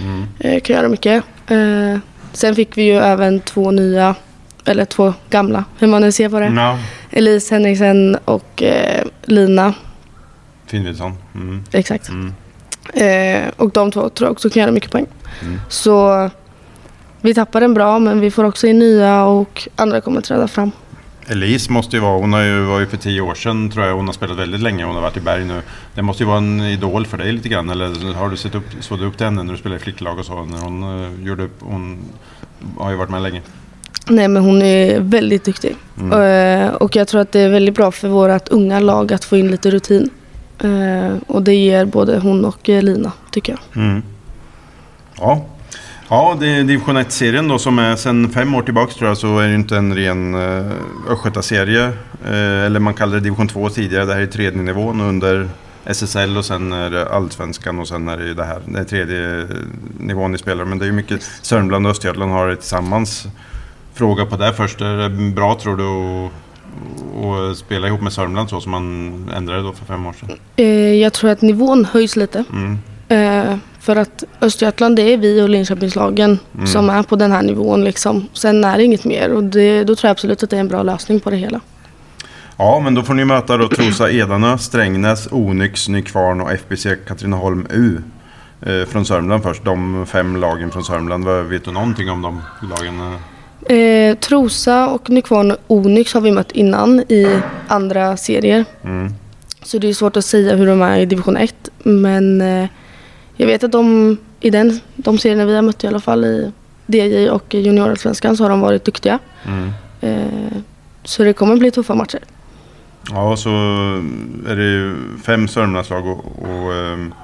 Mm. 0.00 0.26
eh, 0.38 0.60
kan 0.60 0.76
göra 0.76 0.88
mycket. 0.88 1.24
Eh, 1.46 1.98
sen 2.32 2.54
fick 2.54 2.76
vi 2.76 2.82
ju 2.82 2.96
även 2.98 3.40
två 3.40 3.70
nya, 3.70 4.14
eller 4.64 4.84
två 4.84 5.14
gamla, 5.30 5.64
hur 5.78 5.86
man 5.88 6.02
nu 6.02 6.12
ser 6.12 6.28
på 6.28 6.40
det. 6.40 6.52
Ja, 6.56 6.78
Elise 7.10 7.54
Henriksen 7.54 8.18
och 8.24 8.62
eh, 8.62 9.04
Lina. 9.24 9.74
Finnvidsson. 10.66 11.12
Mm. 11.34 11.64
Exakt. 11.72 12.08
Mm. 12.08 12.32
Eh, 12.94 13.50
och 13.56 13.70
de 13.70 13.90
två 13.90 14.08
tror 14.08 14.26
jag 14.26 14.32
också 14.32 14.50
kan 14.50 14.60
göra 14.60 14.72
mycket 14.72 14.90
poäng. 14.90 15.06
Mm. 15.42 15.60
Så 15.68 16.30
vi 17.20 17.34
tappar 17.34 17.62
en 17.62 17.74
bra 17.74 17.98
men 17.98 18.20
vi 18.20 18.30
får 18.30 18.44
också 18.44 18.66
in 18.66 18.78
nya 18.78 19.24
och 19.24 19.68
andra 19.76 20.00
kommer 20.00 20.20
träda 20.20 20.48
fram. 20.48 20.72
Elise 21.26 21.72
måste 21.72 21.96
ju 21.96 22.02
vara, 22.02 22.18
hon 22.18 22.32
har 22.32 22.42
ju, 22.42 22.60
var 22.60 22.80
ju 22.80 22.86
för 22.86 22.96
tio 22.96 23.20
år 23.20 23.34
sedan 23.34 23.70
tror 23.70 23.86
jag, 23.86 23.94
hon 23.94 24.06
har 24.06 24.12
spelat 24.12 24.36
väldigt 24.36 24.60
länge, 24.60 24.84
hon 24.84 24.94
har 24.94 25.02
varit 25.02 25.16
i 25.16 25.20
Berg 25.20 25.44
nu. 25.44 25.62
Det 25.94 26.02
måste 26.02 26.22
ju 26.22 26.26
vara 26.26 26.38
en 26.38 26.60
idol 26.60 27.06
för 27.06 27.18
dig 27.18 27.32
lite 27.32 27.48
grann, 27.48 27.70
eller 27.70 28.14
har 28.14 28.28
du 28.28 28.36
sett 28.36 28.54
upp, 28.54 28.64
såg 28.80 28.98
du 28.98 29.06
upp 29.06 29.16
till 29.16 29.26
henne 29.26 29.42
när 29.42 29.52
du 29.52 29.58
spelade 29.58 29.80
i 29.80 29.82
flicklag 29.82 30.18
och 30.18 30.24
så? 30.24 30.44
När 30.44 30.58
hon 30.58 30.82
uh, 30.82 31.26
gjorde 31.26 31.42
upp, 31.42 31.56
hon 31.60 31.98
har 32.78 32.90
ju 32.90 32.96
varit 32.96 33.10
med 33.10 33.22
länge. 33.22 33.42
Nej 34.08 34.28
men 34.28 34.42
hon 34.42 34.62
är 34.62 35.00
väldigt 35.00 35.44
duktig. 35.44 35.76
Mm. 36.00 36.12
Eh, 36.12 36.74
och 36.74 36.96
jag 36.96 37.08
tror 37.08 37.20
att 37.20 37.32
det 37.32 37.40
är 37.40 37.48
väldigt 37.48 37.74
bra 37.74 37.90
för 37.90 38.08
vårt 38.08 38.48
unga 38.48 38.80
lag 38.80 39.12
att 39.12 39.24
få 39.24 39.36
in 39.36 39.50
lite 39.50 39.70
rutin. 39.70 40.10
Eh, 40.58 41.16
och 41.26 41.42
det 41.42 41.54
ger 41.54 41.84
både 41.84 42.18
hon 42.18 42.44
och 42.44 42.68
Lina 42.68 43.12
tycker 43.30 43.52
jag. 43.52 43.82
Mm. 43.82 44.02
Ja. 45.18 45.46
Ja, 46.10 46.36
det 46.40 46.48
är 46.48 46.64
division 46.64 46.98
1-serien 46.98 47.48
då 47.48 47.58
som 47.58 47.78
är 47.78 47.96
sedan 47.96 48.30
fem 48.30 48.54
år 48.54 48.62
tillbaka 48.62 48.92
tror 48.92 49.08
jag 49.08 49.18
så 49.18 49.38
är 49.38 49.48
det 49.48 49.54
inte 49.54 49.76
en 49.76 49.94
ren 49.94 50.34
uh, 50.34 50.72
Östgötaserie. 51.08 51.84
Eh, 52.24 52.64
eller 52.64 52.80
man 52.80 52.94
kallar 52.94 53.14
det 53.14 53.20
division 53.20 53.48
2 53.48 53.68
tidigare. 53.68 54.04
Det 54.04 54.14
här 54.14 54.20
är 54.20 54.26
tredje 54.26 54.62
nivån 54.62 55.00
under 55.00 55.48
SSL 55.84 56.36
och 56.36 56.44
sen 56.44 56.72
är 56.72 56.90
det 56.90 57.12
Allsvenskan 57.12 57.78
och 57.78 57.88
sen 57.88 58.08
är 58.08 58.16
det 58.16 58.34
det 58.34 58.44
här. 58.44 58.60
Det 58.64 58.78
är 58.78 58.84
tredje 58.84 59.46
nivån 59.98 60.32
ni 60.32 60.38
spelar. 60.38 60.64
Men 60.64 60.78
det 60.78 60.84
är 60.84 60.86
ju 60.86 60.92
mycket 60.92 61.22
Sörmland 61.42 61.86
och 61.86 61.90
Östergötland 61.90 62.32
har 62.32 62.48
det 62.48 62.56
tillsammans. 62.56 63.26
Fråga 63.94 64.26
på 64.26 64.36
det 64.36 64.52
först. 64.52 64.80
Är 64.80 64.96
det 64.96 65.08
bra 65.34 65.58
tror 65.60 65.76
du 65.76 65.84
att, 65.84 67.50
att 67.50 67.58
spela 67.58 67.86
ihop 67.86 68.00
med 68.00 68.12
Sörmland 68.12 68.50
så 68.50 68.60
som 68.60 68.72
man 68.72 69.30
ändrade 69.36 69.62
då 69.62 69.72
för 69.72 69.84
fem 69.84 70.06
år 70.06 70.12
sedan? 70.12 70.38
Eh, 70.56 70.66
jag 70.94 71.12
tror 71.12 71.30
att 71.30 71.42
nivån 71.42 71.84
höjs 71.84 72.16
lite. 72.16 72.44
Mm. 72.52 72.78
Eh, 73.08 73.56
för 73.80 73.96
att 73.96 74.24
Östergötland 74.40 74.96
det 74.96 75.02
är 75.12 75.16
vi 75.16 75.42
och 75.42 75.48
Linköpingslagen 75.48 76.38
Mm. 76.54 76.66
som 76.66 76.90
är 76.90 77.02
på 77.02 77.16
den 77.16 77.32
här 77.32 77.42
nivån. 77.42 77.84
Liksom. 77.84 78.28
Sen 78.32 78.64
är 78.64 78.76
det 78.76 78.84
inget 78.84 79.04
mer 79.04 79.32
och 79.32 79.44
det, 79.44 79.84
då 79.84 79.94
tror 79.94 80.08
jag 80.08 80.12
absolut 80.12 80.42
att 80.42 80.50
det 80.50 80.56
är 80.56 80.60
en 80.60 80.68
bra 80.68 80.82
lösning 80.82 81.20
på 81.20 81.30
det 81.30 81.36
hela. 81.36 81.60
Ja, 82.56 82.80
men 82.84 82.94
då 82.94 83.02
får 83.02 83.14
ni 83.14 83.24
möta 83.24 83.56
då 83.56 83.68
Trosa 83.68 84.10
Edanö, 84.10 84.58
Strängnäs, 84.58 85.28
Onyx, 85.30 85.88
Nykvarn 85.88 86.40
och 86.40 86.52
FBC 86.52 86.86
Katrineholm 87.06 87.66
U. 87.70 87.98
Eh, 88.62 88.88
från 88.88 89.04
Sörmland 89.04 89.42
först. 89.42 89.64
De 89.64 90.06
fem 90.06 90.36
lagen 90.36 90.70
från 90.70 90.84
Sörmland. 90.84 91.24
Vet 91.48 91.64
du 91.64 91.72
någonting 91.72 92.10
om 92.10 92.22
de 92.22 92.40
lagen? 92.70 93.18
Eh, 93.78 94.14
Trosa 94.18 94.88
och 94.88 95.10
Nykvarn 95.10 95.50
och 95.50 95.56
Onyx 95.66 96.14
har 96.14 96.20
vi 96.20 96.32
mött 96.32 96.52
innan 96.52 97.00
i 97.00 97.38
andra 97.68 98.16
serier. 98.16 98.64
Mm. 98.84 99.14
Så 99.62 99.78
det 99.78 99.88
är 99.88 99.92
svårt 99.92 100.16
att 100.16 100.24
säga 100.24 100.56
hur 100.56 100.66
de 100.66 100.82
är 100.82 100.98
i 100.98 101.06
division 101.06 101.36
1. 101.36 101.54
Men 101.82 102.40
eh, 102.40 102.68
jag 103.38 103.46
vet 103.46 103.64
att 103.64 103.72
de 103.72 104.16
i 104.40 104.50
den, 104.50 104.80
de 104.96 105.18
serierna 105.18 105.44
vi 105.44 105.54
har 105.54 105.62
mött 105.62 105.84
i 105.84 105.86
alla 105.86 106.00
fall 106.00 106.24
i 106.24 106.52
DJ 106.86 107.28
och 107.28 107.54
juniorallsvenskan 107.54 108.36
så 108.36 108.44
har 108.44 108.50
de 108.50 108.60
varit 108.60 108.84
duktiga. 108.84 109.18
Mm. 109.46 109.70
Eh, 110.00 110.58
så 111.04 111.24
det 111.24 111.32
kommer 111.32 111.56
bli 111.56 111.70
tuffa 111.70 111.94
matcher. 111.94 112.20
Ja, 113.10 113.36
så 113.36 113.50
är 114.48 114.56
det 114.56 114.64
ju 114.64 114.96
fem 115.24 115.48
Sörmlandslag 115.48 116.06
och, 116.06 116.24
och, 116.42 116.74
ehm, 116.74 117.14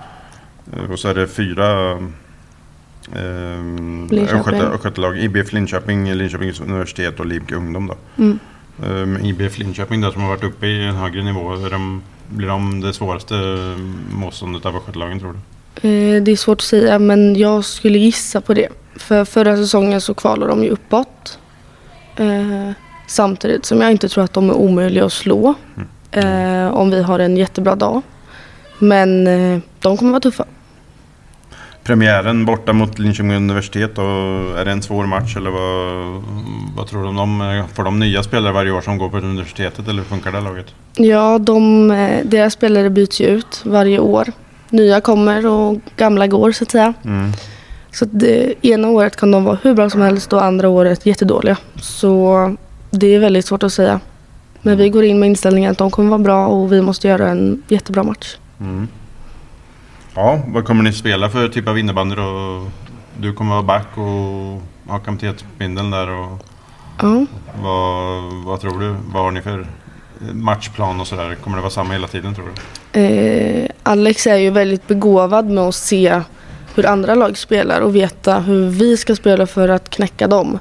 och 0.91 0.99
så 0.99 1.09
är 1.09 1.15
det 1.15 1.29
fyra 1.29 1.99
Linköping. 4.11 4.61
Östgötalag. 4.61 5.19
IBF 5.19 5.53
Linköping, 5.53 6.15
Linköpings 6.15 6.61
universitet 6.61 7.21
och 7.21 7.27
Livk 7.27 7.53
Ungdom 7.53 7.87
då. 7.87 7.97
Mm. 8.17 8.39
Um, 8.83 9.25
IBF 9.25 9.59
Linköping 9.59 10.01
där 10.01 10.11
som 10.11 10.23
har 10.23 10.29
varit 10.29 10.45
uppe 10.45 10.67
i 10.67 10.85
en 10.85 10.95
högre 10.95 11.23
nivå. 11.23 11.57
De, 11.57 12.03
blir 12.29 12.49
de 12.49 12.81
det 12.81 12.93
svåraste 12.93 13.35
motståndet 14.13 14.67
av 14.67 14.77
Östgötalagen 14.77 15.21
tror 15.21 15.33
du? 15.33 15.39
Eh, 15.77 16.23
det 16.23 16.33
är 16.33 16.37
svårt 16.37 16.59
att 16.59 16.65
säga 16.65 16.99
men 16.99 17.37
jag 17.37 17.65
skulle 17.65 17.99
gissa 17.99 18.41
på 18.41 18.55
det. 18.55 18.69
För 18.97 19.25
förra 19.25 19.57
säsongen 19.57 20.01
så 20.01 20.15
kvalade 20.15 20.53
de 20.53 20.65
ju 20.65 20.71
uppåt. 20.71 21.39
Eh, 22.17 22.71
samtidigt 23.07 23.65
som 23.65 23.81
jag 23.81 23.91
inte 23.91 24.09
tror 24.09 24.25
att 24.25 24.33
de 24.33 24.51
är 24.51 24.55
omöjliga 24.55 25.05
att 25.05 25.13
slå. 25.13 25.55
Eh, 26.11 26.75
om 26.75 26.91
vi 26.91 27.03
har 27.03 27.19
en 27.19 27.37
jättebra 27.37 27.75
dag. 27.75 28.03
Men 28.79 29.27
eh, 29.27 29.61
de 29.81 29.97
kommer 29.97 30.11
vara 30.11 30.21
tuffa. 30.21 30.45
Premiären 31.85 32.45
borta 32.45 32.73
mot 32.73 32.99
Linköping 32.99 33.35
universitet, 33.35 33.99
och 33.99 34.05
är 34.59 34.65
det 34.65 34.71
en 34.71 34.83
svår 34.83 35.07
match 35.07 35.37
eller 35.37 35.51
vad, 35.51 36.23
vad 36.77 36.87
tror 36.87 37.03
du 37.03 37.09
om 37.09 37.17
dem? 37.17 37.65
Får 37.75 37.85
de 37.85 37.99
nya 37.99 38.23
spelare 38.23 38.53
varje 38.53 38.71
år 38.71 38.81
som 38.81 38.99
går 38.99 39.09
på 39.09 39.17
universitetet 39.17 39.89
eller 39.89 40.03
hur 40.03 40.09
funkar 40.09 40.33
det 40.33 40.41
laget? 40.41 40.67
Ja, 40.97 41.39
de, 41.39 41.91
eh, 41.91 42.25
deras 42.25 42.53
spelare 42.53 42.91
byts 42.91 43.21
ju 43.21 43.27
ut 43.27 43.63
varje 43.65 43.99
år. 43.99 44.33
Nya 44.75 45.01
kommer 45.01 45.47
och 45.47 45.81
gamla 45.97 46.27
går 46.27 46.53
så 46.53 46.65
att 46.65 46.71
säga. 46.71 46.95
Mm. 47.05 47.33
Så 47.91 48.05
det, 48.11 48.55
ena 48.67 48.89
året 48.89 49.17
kan 49.17 49.31
de 49.31 49.45
vara 49.45 49.59
hur 49.63 49.75
bra 49.75 49.91
som 49.91 50.01
helst 50.01 50.33
och 50.33 50.45
andra 50.45 50.69
året 50.69 51.07
jättedåliga. 51.07 51.57
Så 51.77 52.57
det 52.91 53.15
är 53.15 53.19
väldigt 53.19 53.47
svårt 53.47 53.63
att 53.63 53.73
säga. 53.73 54.01
Men 54.63 54.77
vi 54.79 54.89
går 54.89 55.05
in 55.05 55.19
med 55.21 55.27
inställningen 55.27 55.71
att 55.71 55.79
de 55.79 55.91
kommer 55.91 56.11
vara 56.11 56.19
bra 56.19 56.47
och 56.47 56.73
vi 56.73 56.83
måste 56.83 57.09
göra 57.09 57.29
en 57.29 57.63
jättebra 57.69 58.03
match. 58.03 58.37
Mm. 58.61 58.89
Ja, 60.15 60.41
vad 60.47 60.65
kommer 60.65 60.83
ni 60.83 60.93
spela 60.93 61.31
för 61.31 61.49
typ 61.49 61.69
av 61.69 61.79
innebandy 61.79 62.17
då? 62.17 62.67
Du 63.19 63.33
kommer 63.33 63.51
vara 63.51 63.63
back 63.63 63.89
och 63.99 64.63
ha 64.93 64.99
kaptensbindeln 64.99 65.91
där 65.91 66.11
och 66.11 66.47
Ja. 67.03 67.27
vad, 67.63 68.23
vad 68.45 68.61
tror 68.61 68.81
du? 68.81 68.97
Vad 69.13 69.23
har 69.23 69.31
ni 69.31 69.43
för 69.43 69.67
matchplan 70.33 71.01
och 71.01 71.07
sådär? 71.07 71.35
Kommer 71.35 71.57
det 71.57 71.63
vara 71.63 71.71
samma 71.71 71.93
hela 71.93 72.09
tiden 72.09 72.35
tror 72.35 72.45
du? 72.45 73.01
Eh, 73.01 73.71
Alex 73.83 74.27
är 74.27 74.37
ju 74.37 74.51
väldigt 74.51 74.89
begåvad 74.89 75.51
med 75.51 75.65
att 75.65 75.75
se 75.75 76.21
hur 76.75 76.87
andra 76.87 77.15
lag 77.15 77.39
spelar 77.39 77.81
och 77.81 77.97
veta 77.97 78.39
hur 78.39 78.69
vi 78.69 78.97
ska 78.97 79.17
spela 79.17 79.47
för 79.47 79.69
att 79.69 79.91
knäcka 79.91 80.27
dem. 80.27 80.59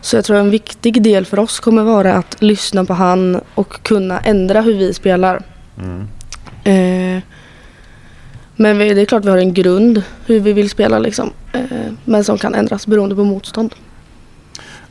Så 0.00 0.16
jag 0.16 0.24
tror 0.24 0.36
en 0.36 0.50
viktig 0.50 1.02
del 1.02 1.26
för 1.26 1.38
oss 1.38 1.60
kommer 1.60 1.82
vara 1.82 2.14
att 2.14 2.42
lyssna 2.42 2.84
på 2.84 2.92
han 2.92 3.40
och 3.54 3.82
kunna 3.82 4.20
ändra 4.20 4.60
hur 4.60 4.74
vi 4.74 4.94
spelar. 4.94 5.42
Mm. 5.78 6.08
Eh, 6.64 7.22
men 8.56 8.78
vi, 8.78 8.94
det 8.94 9.00
är 9.00 9.06
klart 9.06 9.24
vi 9.24 9.30
har 9.30 9.38
en 9.38 9.54
grund 9.54 10.02
hur 10.26 10.40
vi 10.40 10.52
vill 10.52 10.70
spela 10.70 10.98
liksom. 10.98 11.30
Eh, 11.52 11.60
men 12.04 12.24
som 12.24 12.38
kan 12.38 12.54
ändras 12.54 12.86
beroende 12.86 13.14
på 13.14 13.24
motstånd. 13.24 13.74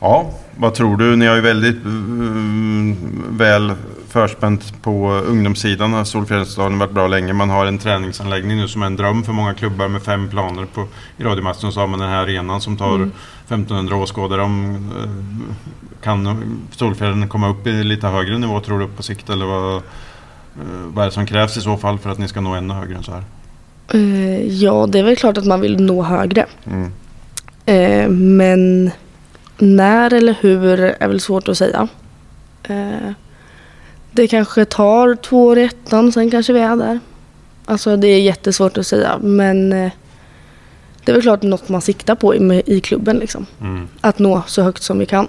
Ja, 0.00 0.30
vad 0.58 0.74
tror 0.74 0.96
du? 0.96 1.16
Ni 1.16 1.26
har 1.26 1.34
ju 1.34 1.40
väldigt 1.40 1.84
mm, 1.84 2.96
väl 3.30 3.72
förspänt 4.08 4.82
på 4.82 5.12
ungdomssidan 5.12 5.92
har 5.92 6.04
Solfjällsdalen 6.04 6.78
varit 6.78 6.92
bra 6.92 7.06
länge. 7.06 7.32
Man 7.32 7.50
har 7.50 7.66
en 7.66 7.78
träningsanläggning 7.78 8.56
nu 8.56 8.68
som 8.68 8.82
är 8.82 8.86
en 8.86 8.96
dröm 8.96 9.22
för 9.22 9.32
många 9.32 9.54
klubbar 9.54 9.88
med 9.88 10.02
fem 10.02 10.28
planer. 10.28 10.64
På, 10.74 10.86
I 11.16 11.22
radiomasten 11.22 11.72
så 11.72 11.80
har 11.80 11.86
man 11.86 12.00
den 12.00 12.08
här 12.08 12.22
arenan 12.22 12.60
som 12.60 12.76
tar 12.76 12.94
Mm. 12.94 13.12
1500 13.48 13.96
åskådare. 13.96 14.42
Om, 14.42 14.74
eh, 14.98 15.54
kan 16.02 16.46
Solfjällen 16.70 17.28
komma 17.28 17.48
upp 17.48 17.66
i 17.66 17.84
lite 17.84 18.06
högre 18.06 18.38
nivå 18.38 18.60
tror 18.60 18.78
du 18.78 18.86
på 18.86 19.02
sikt? 19.02 19.30
Eller 19.30 19.46
vad, 19.46 19.74
eh, 19.76 19.82
vad 20.86 21.02
är 21.02 21.08
det 21.08 21.14
som 21.14 21.26
krävs 21.26 21.56
i 21.56 21.60
så 21.60 21.76
fall 21.76 21.98
för 21.98 22.10
att 22.10 22.18
ni 22.18 22.28
ska 22.28 22.40
nå 22.40 22.54
ännu 22.54 22.74
högre 22.74 22.96
än 22.96 23.02
så 23.02 23.12
här? 23.12 23.24
Eh, 23.92 24.46
ja, 24.46 24.86
det 24.86 24.98
är 24.98 25.02
väl 25.02 25.16
klart 25.16 25.38
att 25.38 25.46
man 25.46 25.60
vill 25.60 25.80
nå 25.80 26.02
högre. 26.02 26.46
Mm. 26.64 26.92
Eh, 27.66 28.08
men 28.08 28.90
när 29.58 30.12
eller 30.12 30.36
hur 30.40 30.80
är 30.80 31.08
väl 31.08 31.20
svårt 31.20 31.48
att 31.48 31.58
säga. 31.58 31.88
Eh, 32.62 33.10
det 34.10 34.28
kanske 34.28 34.64
tar 34.64 35.14
två 35.14 35.46
år 35.46 35.58
i 35.58 35.62
ettan, 35.62 36.12
sen 36.12 36.30
kanske 36.30 36.52
vi 36.52 36.60
är 36.60 36.76
där. 36.76 37.00
Alltså 37.64 37.96
det 37.96 38.08
är 38.08 38.20
jättesvårt 38.20 38.78
att 38.78 38.86
säga 38.86 39.18
men 39.22 39.72
eh, 39.72 39.92
det 41.04 41.12
är 41.12 41.14
väl 41.14 41.22
klart 41.22 41.42
något 41.42 41.68
man 41.68 41.80
siktar 41.80 42.14
på 42.14 42.34
i, 42.34 42.62
i 42.66 42.80
klubben 42.80 43.16
liksom. 43.16 43.46
Mm. 43.60 43.88
Att 44.00 44.18
nå 44.18 44.42
så 44.46 44.62
högt 44.62 44.82
som 44.82 44.98
vi 44.98 45.06
kan. 45.06 45.26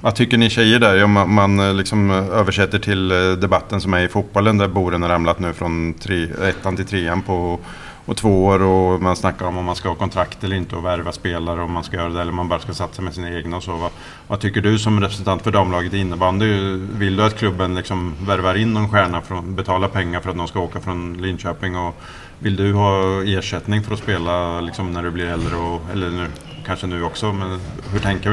Vad 0.00 0.14
tycker 0.14 0.38
ni 0.38 0.50
tjejer 0.50 0.78
där? 0.78 1.04
Om 1.04 1.12
man, 1.12 1.34
man 1.34 1.60
eh, 1.60 1.74
liksom 1.74 2.10
översätter 2.10 2.78
till 2.78 3.08
debatten 3.40 3.80
som 3.80 3.94
är 3.94 4.00
i 4.00 4.08
fotbollen 4.08 4.58
där 4.58 4.68
Boren 4.68 5.02
har 5.02 5.08
ramlat 5.08 5.38
nu 5.38 5.52
från 5.52 5.94
tre, 5.94 6.28
ettan 6.42 6.76
till 6.76 6.86
trean 6.86 7.22
på 7.22 7.58
och 8.06 8.16
två 8.16 8.44
år 8.44 8.62
och 8.62 9.02
man 9.02 9.16
snackar 9.16 9.46
om 9.46 9.58
om 9.58 9.64
man 9.64 9.76
ska 9.76 9.88
ha 9.88 9.96
kontrakt 9.96 10.44
eller 10.44 10.56
inte 10.56 10.76
och 10.76 10.84
värva 10.84 11.12
spelare 11.12 11.62
om 11.62 11.72
man 11.72 11.84
ska 11.84 11.96
göra 11.96 12.08
det 12.08 12.20
eller 12.20 12.30
om 12.30 12.36
man 12.36 12.48
bara 12.48 12.60
ska 12.60 12.74
satsa 12.74 13.02
med 13.02 13.14
sina 13.14 13.36
egna 13.36 13.56
och 13.56 13.62
så. 13.62 13.76
Vad, 13.76 13.90
vad 14.28 14.40
tycker 14.40 14.60
du 14.60 14.78
som 14.78 15.00
representant 15.00 15.42
för 15.42 15.50
damlaget 15.50 15.94
i 15.94 15.98
innebandy? 15.98 16.76
Vill 16.98 17.16
du 17.16 17.22
att 17.22 17.38
klubben 17.38 17.74
liksom 17.74 18.14
värvar 18.26 18.54
in 18.54 18.72
någon 18.72 18.88
stjärna, 18.88 19.20
från, 19.20 19.54
betalar 19.54 19.88
pengar 19.88 20.20
för 20.20 20.30
att 20.30 20.36
någon 20.36 20.48
ska 20.48 20.60
åka 20.60 20.80
från 20.80 21.22
Linköping 21.22 21.76
och 21.76 21.94
vill 22.38 22.56
du 22.56 22.72
ha 22.72 23.22
ersättning 23.24 23.82
för 23.82 23.94
att 23.94 24.00
spela 24.00 24.60
liksom 24.60 24.92
när 24.92 25.02
du 25.02 25.10
blir 25.10 25.26
äldre 25.26 25.56
och, 25.56 25.82
eller 25.92 26.10
nu, 26.10 26.26
kanske 26.66 26.86
nu 26.86 27.04
också 27.04 27.32
men 27.32 27.60
hur 27.92 27.98
tänker 27.98 28.30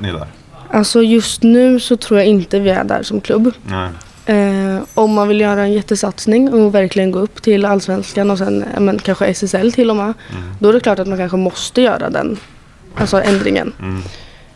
ni 0.00 0.12
där? 0.12 0.26
Alltså 0.70 1.02
just 1.02 1.42
nu 1.42 1.80
så 1.80 1.96
tror 1.96 2.18
jag 2.18 2.28
inte 2.28 2.60
vi 2.60 2.70
är 2.70 2.84
där 2.84 3.02
som 3.02 3.20
klubb. 3.20 3.52
Nej. 3.62 3.90
Eh, 4.26 4.78
om 4.94 5.12
man 5.14 5.28
vill 5.28 5.40
göra 5.40 5.62
en 5.62 5.72
jättesatsning 5.72 6.52
och 6.52 6.74
verkligen 6.74 7.10
gå 7.10 7.18
upp 7.18 7.42
till 7.42 7.64
allsvenskan 7.64 8.30
och 8.30 8.38
sen 8.38 8.64
men, 8.78 8.98
kanske 8.98 9.26
SSL 9.26 9.72
till 9.72 9.90
och 9.90 9.96
med. 9.96 10.14
Då 10.58 10.68
är 10.68 10.72
det 10.72 10.80
klart 10.80 10.98
att 10.98 11.08
man 11.08 11.18
kanske 11.18 11.36
måste 11.36 11.82
göra 11.82 12.10
den 12.10 12.36
alltså 12.94 13.22
ändringen. 13.22 13.72
Mm. 13.80 14.02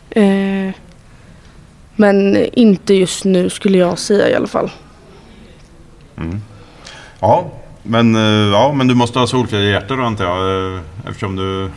Eh, 0.09 0.73
men 1.95 2.37
inte 2.53 2.93
just 2.93 3.25
nu 3.25 3.49
skulle 3.49 3.77
jag 3.77 3.99
säga 3.99 4.29
i 4.29 4.35
alla 4.35 4.47
fall. 4.47 4.71
Mm. 6.17 6.41
Ja, 7.19 7.51
men, 7.83 8.15
eh, 8.15 8.51
ja, 8.51 8.73
men 8.73 8.87
du 8.87 8.95
måste 8.95 9.19
ha 9.19 9.27
Solfjäll 9.27 9.61
i 9.63 9.71
hjärtat 9.71 9.97
då 9.97 10.03
antar 10.03 10.25
jag 10.25 10.73
eh, 10.75 10.81
eftersom 11.07 11.35
du, 11.35 11.69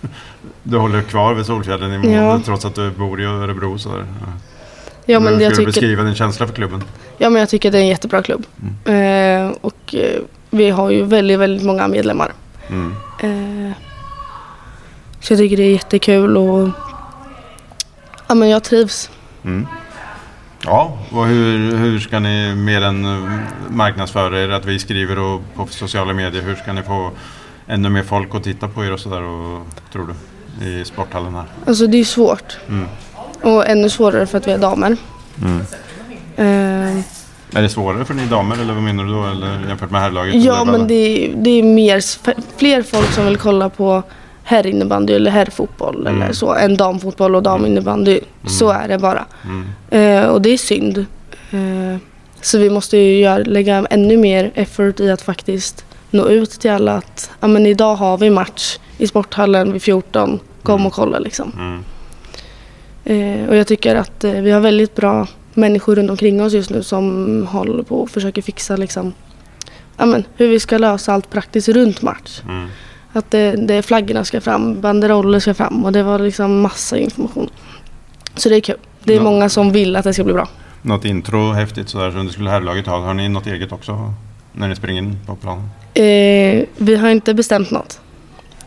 du 0.62 0.78
håller 0.78 1.02
kvar 1.02 1.34
vid 1.34 1.46
Solfjällen 1.46 1.92
i 1.92 1.98
mån, 1.98 2.12
Ja. 2.12 2.40
trots 2.44 2.64
att 2.64 2.74
du 2.74 2.90
bor 2.90 3.20
i 3.20 3.24
Örebro. 3.24 3.78
Så 3.78 3.88
där. 3.88 3.98
Ja. 4.20 4.32
Ja 5.10 5.20
men, 5.20 5.34
Hur 5.34 5.40
jag 5.40 5.52
ska 5.52 5.62
du 5.62 5.66
tycker, 5.66 5.80
beskriva 5.80 6.02
din 6.02 6.14
känsla 6.14 6.46
för 6.46 6.54
klubben? 6.54 6.82
ja 7.18 7.30
men 7.30 7.40
jag 7.40 7.48
tycker 7.48 7.70
det 7.70 7.78
är 7.78 7.82
en 7.82 7.88
jättebra 7.88 8.22
klubb. 8.22 8.46
Eh, 8.84 9.50
och 9.60 9.94
eh, 9.94 10.20
vi 10.50 10.70
har 10.70 10.90
ju 10.90 11.04
väldigt, 11.04 11.38
väldigt 11.38 11.66
många 11.66 11.88
medlemmar. 11.88 12.32
Mm. 12.68 12.94
Eh, 13.22 13.72
så 15.20 15.32
jag 15.32 15.38
tycker 15.38 15.56
det 15.56 15.62
är 15.62 15.72
jättekul 15.72 16.36
och 16.36 16.68
ja 18.28 18.34
men 18.34 18.48
jag 18.48 18.64
trivs. 18.64 19.10
Mm. 19.44 19.66
Ja, 20.64 20.98
och 21.10 21.26
hur, 21.26 21.76
hur 21.76 21.98
ska 21.98 22.18
ni 22.18 22.54
mer 22.54 22.82
än 22.82 23.04
eh, 23.04 23.30
marknadsföra 23.70 24.40
er? 24.40 24.48
Att 24.48 24.64
vi 24.64 24.78
skriver 24.78 25.18
och 25.18 25.42
på 25.54 25.66
sociala 25.66 26.12
medier. 26.12 26.42
Hur 26.42 26.54
ska 26.54 26.72
ni 26.72 26.82
få 26.82 27.10
ännu 27.66 27.88
mer 27.88 28.02
folk 28.02 28.34
att 28.34 28.44
titta 28.44 28.68
på 28.68 28.84
er 28.84 28.92
och 28.92 29.00
sådär, 29.00 29.20
tror 29.92 30.06
du? 30.06 30.14
I 30.66 30.84
sporthallen 30.84 31.34
här. 31.34 31.44
Alltså 31.66 31.86
det 31.86 31.98
är 31.98 32.04
svårt. 32.04 32.58
Mm. 33.42 33.54
Och 33.56 33.68
ännu 33.68 33.88
svårare 33.90 34.26
för 34.26 34.38
att 34.38 34.48
vi 34.48 34.52
är 34.52 34.58
damer. 34.58 34.96
Mm. 35.42 35.60
Eh, 36.36 37.04
Är 37.58 37.62
det 37.62 37.68
svårare 37.68 38.04
för 38.04 38.14
ni 38.14 38.26
damer 38.26 38.56
eller 38.62 38.74
vad 38.74 38.82
menar 38.82 39.04
du 39.04 39.12
då? 39.12 39.24
Eller 39.26 39.68
jämfört 39.68 39.90
med 39.90 40.00
herrlaget? 40.00 40.34
ja 40.44 40.64
men 40.64 40.86
det 40.88 40.94
är, 40.94 41.34
det 41.36 41.50
är 41.50 41.62
mer, 41.62 42.02
fler 42.58 42.82
folk 42.82 43.12
som 43.12 43.24
vill 43.26 43.36
kolla 43.36 43.68
på 43.68 44.02
herrinnebandy 44.44 45.12
eller 45.12 45.30
herrfotboll 45.30 46.06
Mm. 46.06 46.22
eller 46.22 46.32
så 46.32 46.54
än 46.54 46.76
damfotboll 46.76 47.36
och 47.36 47.42
daminnebandy. 47.42 48.20
Så 48.46 48.70
är 48.70 48.88
det 48.88 48.98
bara. 48.98 49.24
Mm. 49.44 49.66
Eh, 49.90 50.28
och 50.28 50.42
det 50.42 50.50
är 50.50 50.58
synd. 50.58 50.98
Eh, 51.50 51.96
så 52.40 52.58
vi 52.58 52.70
måste 52.70 52.96
ju 52.96 53.18
göra, 53.20 53.38
lägga 53.38 53.86
ännu 53.90 54.16
mer 54.16 54.50
effort 54.54 55.00
i 55.00 55.10
att 55.10 55.22
faktiskt 55.22 55.84
nå 56.10 56.28
ut 56.28 56.50
till 56.50 56.70
alla 56.70 56.92
att 56.94 57.30
ja, 57.40 57.48
men 57.48 57.66
idag 57.66 57.94
har 57.96 58.18
vi 58.18 58.30
match 58.30 58.78
i 58.98 59.06
sporthallen 59.06 59.72
vid 59.72 59.82
14. 59.82 60.38
Kom 60.62 60.86
och 60.86 60.92
kolla 60.92 61.18
liksom. 61.18 61.82
Eh, 63.04 63.48
och 63.48 63.56
jag 63.56 63.66
tycker 63.66 63.96
att 63.96 64.24
eh, 64.24 64.32
vi 64.32 64.50
har 64.50 64.60
väldigt 64.60 64.94
bra 64.96 65.26
människor 65.54 65.94
runt 65.96 66.10
omkring 66.10 66.42
oss 66.42 66.52
just 66.52 66.70
nu 66.70 66.82
som 66.82 67.46
håller 67.50 67.82
på 67.82 68.00
och 68.00 68.10
försöker 68.10 68.42
fixa 68.42 68.76
liksom, 68.76 69.12
ja, 69.96 70.06
men, 70.06 70.24
hur 70.36 70.48
vi 70.48 70.60
ska 70.60 70.78
lösa 70.78 71.12
allt 71.14 71.30
praktiskt 71.30 71.68
runt 71.68 72.02
match. 72.02 72.40
Mm. 72.48 72.68
Att 73.12 73.30
det, 73.30 73.50
det 73.52 73.82
flaggorna 73.82 74.24
ska 74.24 74.40
fram, 74.40 74.80
banderoller 74.80 75.40
ska 75.40 75.54
fram 75.54 75.84
och 75.84 75.92
det 75.92 76.02
var 76.02 76.18
liksom 76.18 76.60
massa 76.60 76.98
information. 76.98 77.50
Så 78.34 78.48
det 78.48 78.56
är 78.56 78.60
kul. 78.60 78.76
Det 79.04 79.12
är 79.12 79.16
Ja. 79.16 79.22
många 79.22 79.48
som 79.48 79.72
vill 79.72 79.96
att 79.96 80.04
det 80.04 80.14
ska 80.14 80.24
bli 80.24 80.32
bra. 80.34 80.48
Något 80.82 81.04
intro 81.04 81.52
häftigt 81.52 81.88
sådär 81.88 82.10
som 82.10 82.26
det 82.26 82.32
skulle 82.32 82.50
herrlaget 82.50 82.86
ha. 82.86 82.98
Har 83.00 83.14
ni 83.14 83.28
något 83.28 83.46
eget 83.46 83.72
också? 83.72 84.14
När 84.52 84.68
ni 84.68 84.76
springer 84.76 85.02
in 85.02 85.16
på 85.26 85.36
planen? 85.36 85.70
Eh, 85.94 86.64
vi 86.76 86.96
har 87.00 87.08
inte 87.08 87.34
bestämt 87.34 87.70
något. 87.70 88.00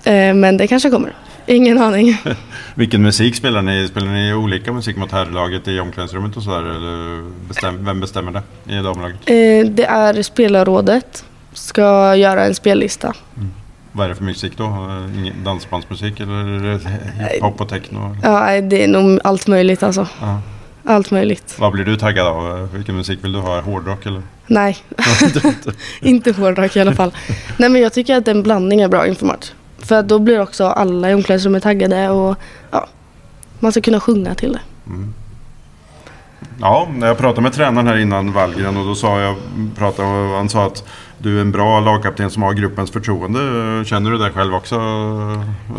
Eh, 0.04 0.34
men 0.34 0.58
det 0.58 0.68
kanske 0.68 0.90
kommer. 0.90 1.14
Ingen 1.46 1.82
aning. 1.82 2.18
Vilken 2.76 3.02
musik 3.02 3.36
spelar 3.36 3.62
ni? 3.62 3.88
Spelar 3.88 4.08
ni 4.08 4.34
olika 4.34 4.74
musik 4.74 4.98
mot 4.98 5.12
herrlaget 5.12 5.68
i 5.68 5.80
omklädningsrummet 5.80 6.38
och 6.38 6.44
sådär? 6.44 6.64
Eller 6.64 7.30
bestäm, 7.48 7.86
vem 7.86 8.00
bestämmer 8.00 8.32
det 8.32 8.74
i 8.74 8.82
damlaget? 8.82 9.20
Eh, 9.26 9.74
det 9.74 9.86
är 9.86 10.22
spelarrådet. 10.22 11.26
Ska 11.54 12.16
göra 12.16 12.46
en 12.46 12.56
spellista. 12.56 13.14
Vad 13.92 14.06
är 14.06 14.10
det 14.10 14.16
för 14.16 14.24
musik 14.24 14.54
då? 14.58 14.64
Eh, 14.64 15.44
Dansbandsmusik 15.44 16.20
eller 16.20 16.44
det 16.60 16.80
hiphop 17.34 17.62
och 17.62 17.70
techno? 17.70 18.18
Ja, 18.24 18.62
det 18.62 18.84
är 18.84 18.88
nog 18.88 19.20
allt 19.24 19.48
möjligt 19.48 19.84
alltså. 19.84 20.08
Ja. 20.22 20.42
Allt 20.86 21.12
möjligt. 21.12 21.56
Vad 21.60 21.72
blir 21.72 21.86
du 21.86 21.96
taggad 21.98 22.28
av? 22.28 22.70
Vilken 22.74 22.96
musik 22.96 23.20
vill 23.24 23.32
du 23.32 23.40
ha? 23.40 23.62
Hårdrock 23.62 24.06
eller? 24.06 24.22
Nej, 24.48 24.78
inte 26.02 26.32
hårdrock 26.32 26.76
i 26.76 26.80
alla 26.80 26.94
fall. 26.96 27.12
Nej 27.58 27.70
men 27.70 27.82
jag 27.82 27.94
tycker 27.94 28.16
att 28.16 28.28
en 28.28 28.44
blandning 28.44 28.82
är 28.82 28.88
bra 28.88 29.08
inför 29.08 29.26
match. 29.26 29.52
För 29.86 30.04
då 30.04 30.20
blir 30.20 30.42
också 30.42 30.66
alla 30.66 31.12
i 31.12 31.14
omklädningsrummet 31.14 31.64
taggade 31.64 32.10
och 32.10 32.36
ja, 32.72 32.88
man 33.60 33.72
ska 33.72 33.82
kunna 33.82 34.00
sjunga 34.00 34.36
till 34.36 34.52
det. 34.52 34.60
Ja, 36.60 36.88
när 36.94 37.08
jag 37.08 37.18
pratade 37.18 37.42
med 37.42 37.54
tränaren 37.54 37.88
här 37.88 37.98
innan 37.98 38.32
Wallgren 38.32 38.78
och 38.78 38.86
då 38.86 38.96
sa 38.96 39.20
jag, 39.20 39.36
pratade, 39.78 40.08
han 40.38 40.50
sa 40.50 40.66
att 40.66 40.84
du 41.18 41.38
är 41.38 41.42
en 41.42 41.52
bra 41.52 41.80
lagkapten 41.80 42.30
som 42.30 42.44
har 42.44 42.54
gruppens 42.54 42.92
förtroende. 42.92 43.40
Känner 43.86 44.12
du 44.12 44.18
det 44.18 44.30
själv 44.32 44.56
också? 44.56 44.76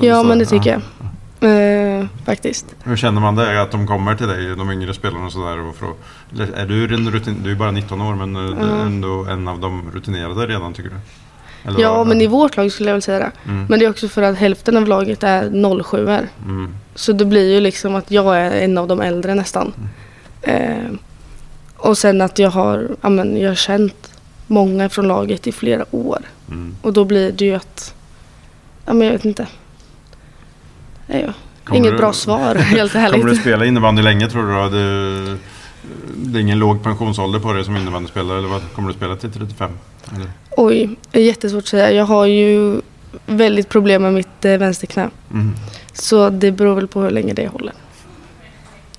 Ja 0.00 0.22
Så, 0.22 0.28
men 0.28 0.38
det 0.38 0.46
tycker 0.46 0.70
jag. 0.70 0.82
Eh, 1.44 2.06
faktiskt. 2.24 2.76
Hur 2.84 2.96
känner 2.96 3.20
man 3.20 3.34
det? 3.34 3.62
Att 3.62 3.70
de 3.70 3.86
kommer 3.86 4.14
till 4.14 4.28
dig, 4.28 4.56
de 4.56 4.70
yngre 4.70 4.94
spelarna 4.94 5.26
och 5.26 5.32
sådär? 5.32 5.58
och 5.60 5.76
Är 6.56 6.66
du 6.66 6.94
en 6.94 7.10
rutin, 7.10 7.40
du 7.42 7.50
är 7.50 7.54
bara 7.54 7.70
19 7.70 8.00
år 8.00 8.14
men 8.14 8.36
eh, 8.36 8.42
du 8.42 8.66
är 8.66 8.86
ändå 8.86 9.24
en 9.24 9.48
av 9.48 9.60
de 9.60 9.90
rutinerade 9.94 10.46
redan 10.46 10.72
tycker 10.72 10.90
du? 10.90 10.96
Eller 11.64 11.80
Ja 11.80 11.96
vad? 11.96 12.06
men 12.06 12.20
i 12.20 12.26
vårt 12.26 12.56
lag 12.56 12.72
skulle 12.72 12.88
jag 12.90 12.94
väl 12.94 13.02
säga 13.02 13.18
det. 13.18 13.30
Mm. 13.50 13.66
Men 13.68 13.78
det 13.78 13.84
är 13.84 13.90
också 13.90 14.08
för 14.08 14.22
att 14.22 14.36
hälften 14.36 14.76
av 14.76 14.86
laget 14.88 15.22
är 15.22 15.42
07 15.82 16.06
-er. 16.06 16.26
Mm. 16.46 16.74
Så 16.94 17.12
det 17.12 17.24
blir 17.24 17.52
ju 17.54 17.60
liksom 17.60 17.94
att 17.94 18.10
jag 18.10 18.36
är 18.38 18.50
en 18.50 18.78
av 18.78 18.88
de 18.88 19.00
äldre 19.00 19.34
nästan. 19.34 19.72
Eh, 20.42 20.76
och 21.76 21.98
sen 21.98 22.20
att 22.20 22.38
jag 22.38 22.50
har, 22.50 22.88
ja, 23.00 23.08
men 23.08 23.40
jag 23.40 23.50
har 23.50 23.54
känt 23.54 24.10
många 24.46 24.88
från 24.88 25.08
laget 25.08 25.46
i 25.46 25.52
flera 25.52 25.84
år. 25.90 26.18
Mm. 26.48 26.76
Och 26.82 26.92
då 26.92 27.04
blir 27.04 27.32
det 27.32 27.44
ju 27.44 27.54
att, 27.54 27.94
ja 28.86 28.92
men 28.92 29.06
jag 29.06 29.12
vet 29.12 29.24
inte. 29.24 29.46
Nej, 31.06 31.24
ja. 31.26 31.32
Kommer 31.64 31.78
Inget 31.78 31.92
du- 31.92 31.98
bra 31.98 32.12
svar 32.12 32.54
helt 32.54 32.92
Kommer 32.92 33.10
du 33.10 33.18
ärligt. 33.20 33.40
spela 33.40 33.64
innebandy 33.64 34.02
länge 34.02 34.30
tror 34.30 34.42
du? 34.46 34.54
Då? 34.54 34.68
Det, 34.68 35.36
det 36.16 36.38
är 36.38 36.40
ingen 36.40 36.58
låg 36.58 36.82
pensionsålder 36.82 37.38
på 37.38 37.52
dig 37.52 37.64
som 37.64 37.76
innebandyspelare 37.76 38.38
eller 38.38 38.48
vad? 38.48 38.62
Kommer 38.74 38.88
du 38.88 38.94
spela 38.94 39.16
till 39.16 39.32
35? 39.32 39.70
Eller? 40.16 40.30
Oj, 40.56 40.96
det 41.10 41.20
är 41.20 41.24
jättesvårt 41.24 41.62
att 41.62 41.68
säga. 41.68 41.92
Jag 41.92 42.04
har 42.04 42.26
ju 42.26 42.80
väldigt 43.26 43.68
problem 43.68 44.02
med 44.02 44.14
mitt 44.14 44.44
eh, 44.44 44.58
vänsterknä. 44.58 45.10
Mm. 45.32 45.54
Så 45.92 46.30
det 46.30 46.52
beror 46.52 46.74
väl 46.74 46.88
på 46.88 47.00
hur 47.00 47.10
länge 47.10 47.32
det 47.32 47.48
håller. 47.48 47.72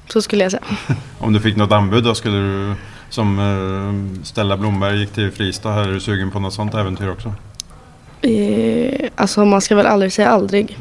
Så 0.08 0.22
skulle 0.22 0.44
jag 0.44 0.52
säga. 0.52 0.63
Om 1.20 1.34
du 1.34 1.39
fick 1.39 1.56
något 1.56 1.72
anbud 1.72 2.04
då 2.04 2.15
skulle 2.15 2.38
du 2.38 2.76
som 3.10 3.39
eh, 3.39 4.24
Stella 4.24 4.58
Blomberg 4.58 5.00
gick 5.00 5.12
till 5.12 5.32
Fristad 5.32 5.72
här, 5.72 5.82
är 5.82 5.94
du 5.94 6.00
sugen 6.00 6.32
på 6.32 6.39
något 6.39 6.54
sånt 6.54 6.74
äventyr 6.74 7.10
också? 7.10 7.34
Eh, 8.22 9.10
alltså 9.15 9.46
man 9.46 9.62
ska 9.62 9.76
väl 9.76 9.86
aldrig 9.86 10.13
säga 10.13 10.30
aldrig. 10.30 10.78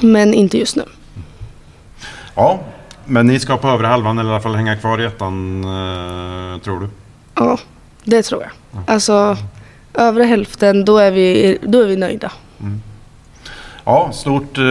Men 0.00 0.34
inte 0.34 0.58
just 0.58 0.76
nu. 0.76 0.82
Ja, 2.34 2.60
Men 3.04 3.26
ni 3.26 3.40
ska 3.40 3.56
på 3.56 3.68
övre 3.68 3.86
halvan 3.86 4.18
eller 4.18 4.30
i 4.30 4.32
alla 4.32 4.42
fall 4.42 4.54
hänga 4.54 4.76
kvar 4.76 5.00
i 5.00 5.04
ettan, 5.04 5.64
eh, 5.64 6.60
tror 6.60 6.80
du? 6.80 6.88
Ja, 7.34 7.58
det 8.04 8.22
tror 8.22 8.42
jag. 8.42 8.50
Alltså, 8.86 9.36
övre 9.94 10.24
hälften, 10.24 10.84
då 10.84 10.98
är 10.98 11.10
vi, 11.10 11.58
då 11.62 11.80
är 11.80 11.86
vi 11.86 11.96
nöjda. 11.96 12.32
Ja, 13.84 14.10
stort 14.12 14.58
eh, 14.58 14.64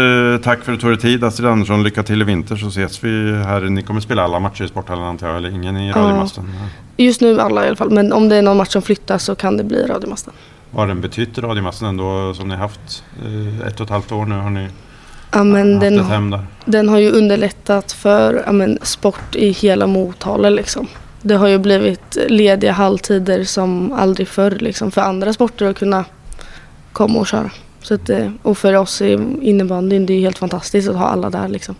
tack 0.43 0.63
för 0.63 0.71
att 0.71 0.77
du 0.79 0.81
tog 0.81 0.89
dig 0.89 0.99
tid 0.99 1.23
Astrid 1.23 1.49
Andersson. 1.49 1.83
Lycka 1.83 2.03
till 2.03 2.21
i 2.21 2.25
vinter 2.25 2.55
så 2.55 2.67
ses 2.67 3.03
vi 3.03 3.36
här. 3.45 3.62
Ni 3.62 3.83
kommer 3.83 4.01
spela 4.01 4.23
alla 4.23 4.39
matcher 4.39 4.63
i 4.63 4.67
Sporthallen 4.67 5.03
antar 5.03 5.27
jag, 5.27 5.38
eller 5.38 5.49
ingen 5.49 5.77
i 5.77 5.91
radiomasten? 5.91 6.49
Just 6.97 7.21
nu 7.21 7.39
alla 7.39 7.63
i 7.63 7.67
alla 7.67 7.75
fall, 7.75 7.89
men 7.89 8.13
om 8.13 8.29
det 8.29 8.36
är 8.36 8.41
någon 8.41 8.57
match 8.57 8.69
som 8.71 8.81
flyttas 8.81 9.23
så 9.23 9.36
kan 9.36 9.57
det 9.57 9.63
bli 9.63 9.83
Radiomasten. 9.88 10.33
Vad 10.71 10.81
har 10.81 10.88
den 10.88 11.01
betytt 11.01 11.38
radiomasten 11.38 11.88
ändå 11.88 12.33
som 12.33 12.47
ni 12.47 12.55
haft 12.55 13.03
eh, 13.25 13.67
ett 13.67 13.79
och 13.79 13.83
ett 13.86 13.89
halvt 13.89 14.12
år 14.12 14.25
nu? 14.25 14.36
Har 14.36 14.49
ni 14.49 14.67
Ja, 15.31 15.43
men 15.43 15.73
haft 15.73 15.81
den, 15.81 15.99
ett 15.99 16.05
hem 16.05 16.29
där? 16.29 16.45
den 16.65 16.89
har 16.89 16.97
ju 16.99 17.12
underlättat 17.12 17.91
för 17.91 18.43
ja, 18.45 18.51
men, 18.51 18.79
sport 18.81 19.36
i 19.36 19.49
hela 19.49 19.88
Motala 19.88 20.49
liksom. 20.49 20.88
Det 21.25 21.36
har 21.36 21.47
ju 21.47 21.57
blivit 21.57 22.17
lediga 22.29 22.71
halvtider 22.71 23.43
som 23.43 23.93
aldrig 23.93 24.27
förr 24.27 24.51
liksom, 24.51 24.91
för 24.91 25.01
andra 25.01 25.33
sporter 25.33 25.65
att 25.65 25.77
kunna 25.79 26.05
komma 26.93 27.19
och 27.19 27.27
köra. 27.27 27.49
Så 27.81 27.93
att, 27.93 28.09
eh, 28.09 28.31
och 28.41 28.57
för 28.57 28.73
oss 28.73 29.01
i 29.01 29.13
innebandyn, 29.41 30.05
det 30.05 30.13
är 30.13 30.19
helt 30.19 30.38
fantastiskt 30.38 30.89
att 30.89 30.95
ha 30.95 31.05
alla 31.07 31.29
där 31.29 31.47
liksom. 31.47 31.75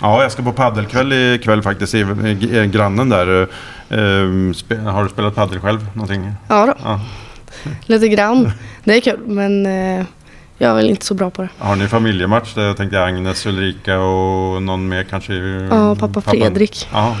Ja, 0.00 0.22
jag 0.22 0.32
ska 0.32 0.42
på 0.42 0.52
paddelkväll 0.52 1.12
ikväll 1.12 1.62
faktiskt 1.62 1.94
i, 1.94 1.98
i, 1.98 2.58
i 2.58 2.66
grannen 2.66 3.08
där. 3.08 3.42
Eh, 3.88 4.52
spe, 4.54 4.76
har 4.76 5.02
du 5.04 5.08
spelat 5.10 5.34
paddel 5.34 5.60
själv 5.60 5.86
någonting? 5.94 6.32
Ja 6.48 6.66
då, 6.66 6.74
Ja. 6.84 7.00
lite 7.86 8.08
grann. 8.08 8.50
Det 8.84 8.94
är 8.96 9.00
kul, 9.00 9.20
men 9.26 9.66
eh, 9.66 10.04
jag 10.58 10.70
är 10.70 10.74
väl 10.74 10.90
inte 10.90 11.06
så 11.06 11.14
bra 11.14 11.30
på 11.30 11.42
det. 11.42 11.48
Har 11.58 11.76
ni 11.76 11.88
familjematch? 11.88 12.54
Där 12.54 12.62
jag 12.66 12.76
tänkte 12.76 13.02
Agnes, 13.04 13.46
Ulrika 13.46 13.98
och 14.00 14.62
någon 14.62 14.88
mer 14.88 15.04
kanske? 15.04 15.34
Ja, 15.34 15.96
pappa 15.96 16.20
Fredrik. 16.20 16.88
Ja. 16.92 16.98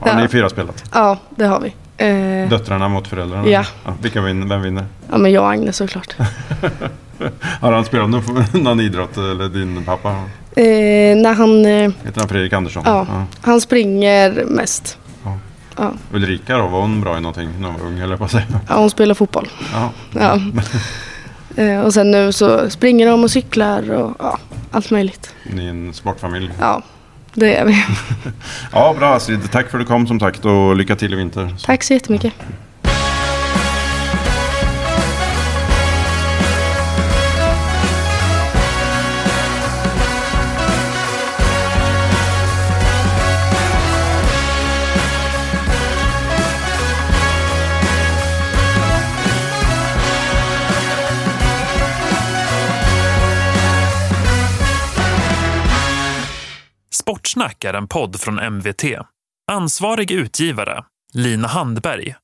Har 0.00 0.08
Ja. 0.10 0.18
ni 0.18 0.28
fyra 0.28 0.48
spelat? 0.48 0.84
Ja, 0.92 1.18
det 1.30 1.44
har 1.46 1.60
vi. 1.60 1.74
Eh, 1.96 2.48
Döttrarna 2.48 2.88
mot 2.88 3.08
föräldrarna? 3.08 3.48
Ja. 3.48 3.64
vilka 4.02 4.20
vinner, 4.20 4.46
vem 4.46 4.62
vinner? 4.62 4.84
ja, 5.10 5.18
men 5.18 5.32
jag 5.32 5.42
och 5.44 5.50
Agnes 5.50 5.76
såklart. 5.76 6.14
Har 7.60 7.72
han 7.72 7.84
spelat 7.84 8.10
någon, 8.10 8.44
någon 8.52 8.80
idrott 8.80 9.16
eller 9.16 9.48
din 9.48 9.84
pappa? 9.84 10.08
Eh, 10.56 11.16
när 11.16 11.34
han, 11.34 11.64
eh, 11.66 11.90
Heter 12.04 12.20
han 12.20 12.28
Fredrik 12.28 12.52
Andersson? 12.52 12.82
ja, 12.86 13.06
han 13.40 13.60
springer 13.60 14.44
mest. 14.44 14.98
Ja. 15.24 15.38
Ja. 15.76 15.90
Ulrika 16.12 16.58
då, 16.58 16.66
var 16.66 16.80
hon 16.80 17.00
bra 17.00 17.18
i 17.18 17.20
någonting 17.20 17.48
när 17.60 17.68
hon 17.68 17.80
var 17.80 17.86
ung 17.86 17.98
eller 17.98 18.16
på 18.16 18.28
säga? 18.28 18.44
Ja, 18.68 18.76
hon 18.76 18.90
spelar 18.90 19.14
fotboll. 19.14 19.48
Ja. 20.12 20.40
Eh, 21.56 21.80
och 21.80 21.94
sen 21.94 22.10
nu 22.10 22.32
så 22.32 22.70
springer 22.70 23.06
de 23.06 23.24
och 23.24 23.30
cyklar 23.30 23.90
och 23.90 24.16
ja, 24.18 24.38
allt 24.70 24.90
möjligt. 24.90 25.34
Ni 25.52 25.64
är 25.66 25.70
en 25.70 25.92
sportfamilj. 25.94 26.50
Ja, 26.60 26.82
det 27.34 27.56
är 27.56 27.64
vi. 27.64 27.84
Ja, 28.72 28.94
bra 28.98 29.14
Astrid. 29.14 29.50
Tack 29.52 29.70
för 29.70 29.78
att 29.78 29.84
du 29.84 29.88
kom 29.88 30.06
som 30.06 30.20
sagt 30.20 30.44
och 30.44 30.76
lycka 30.76 30.96
till 30.96 31.12
i 31.12 31.16
vinter. 31.16 31.54
Tack 31.64 31.82
så 31.82 31.92
jättemycket. 31.92 32.32
Sportsnack 57.34 57.64
är 57.64 57.74
en 57.74 57.88
podd 57.88 58.20
från 58.20 58.34
MVT. 58.52 58.84
Ansvarig 59.52 60.10
utgivare, 60.10 60.84
Lina 61.14 61.48
Handberg. 61.48 62.14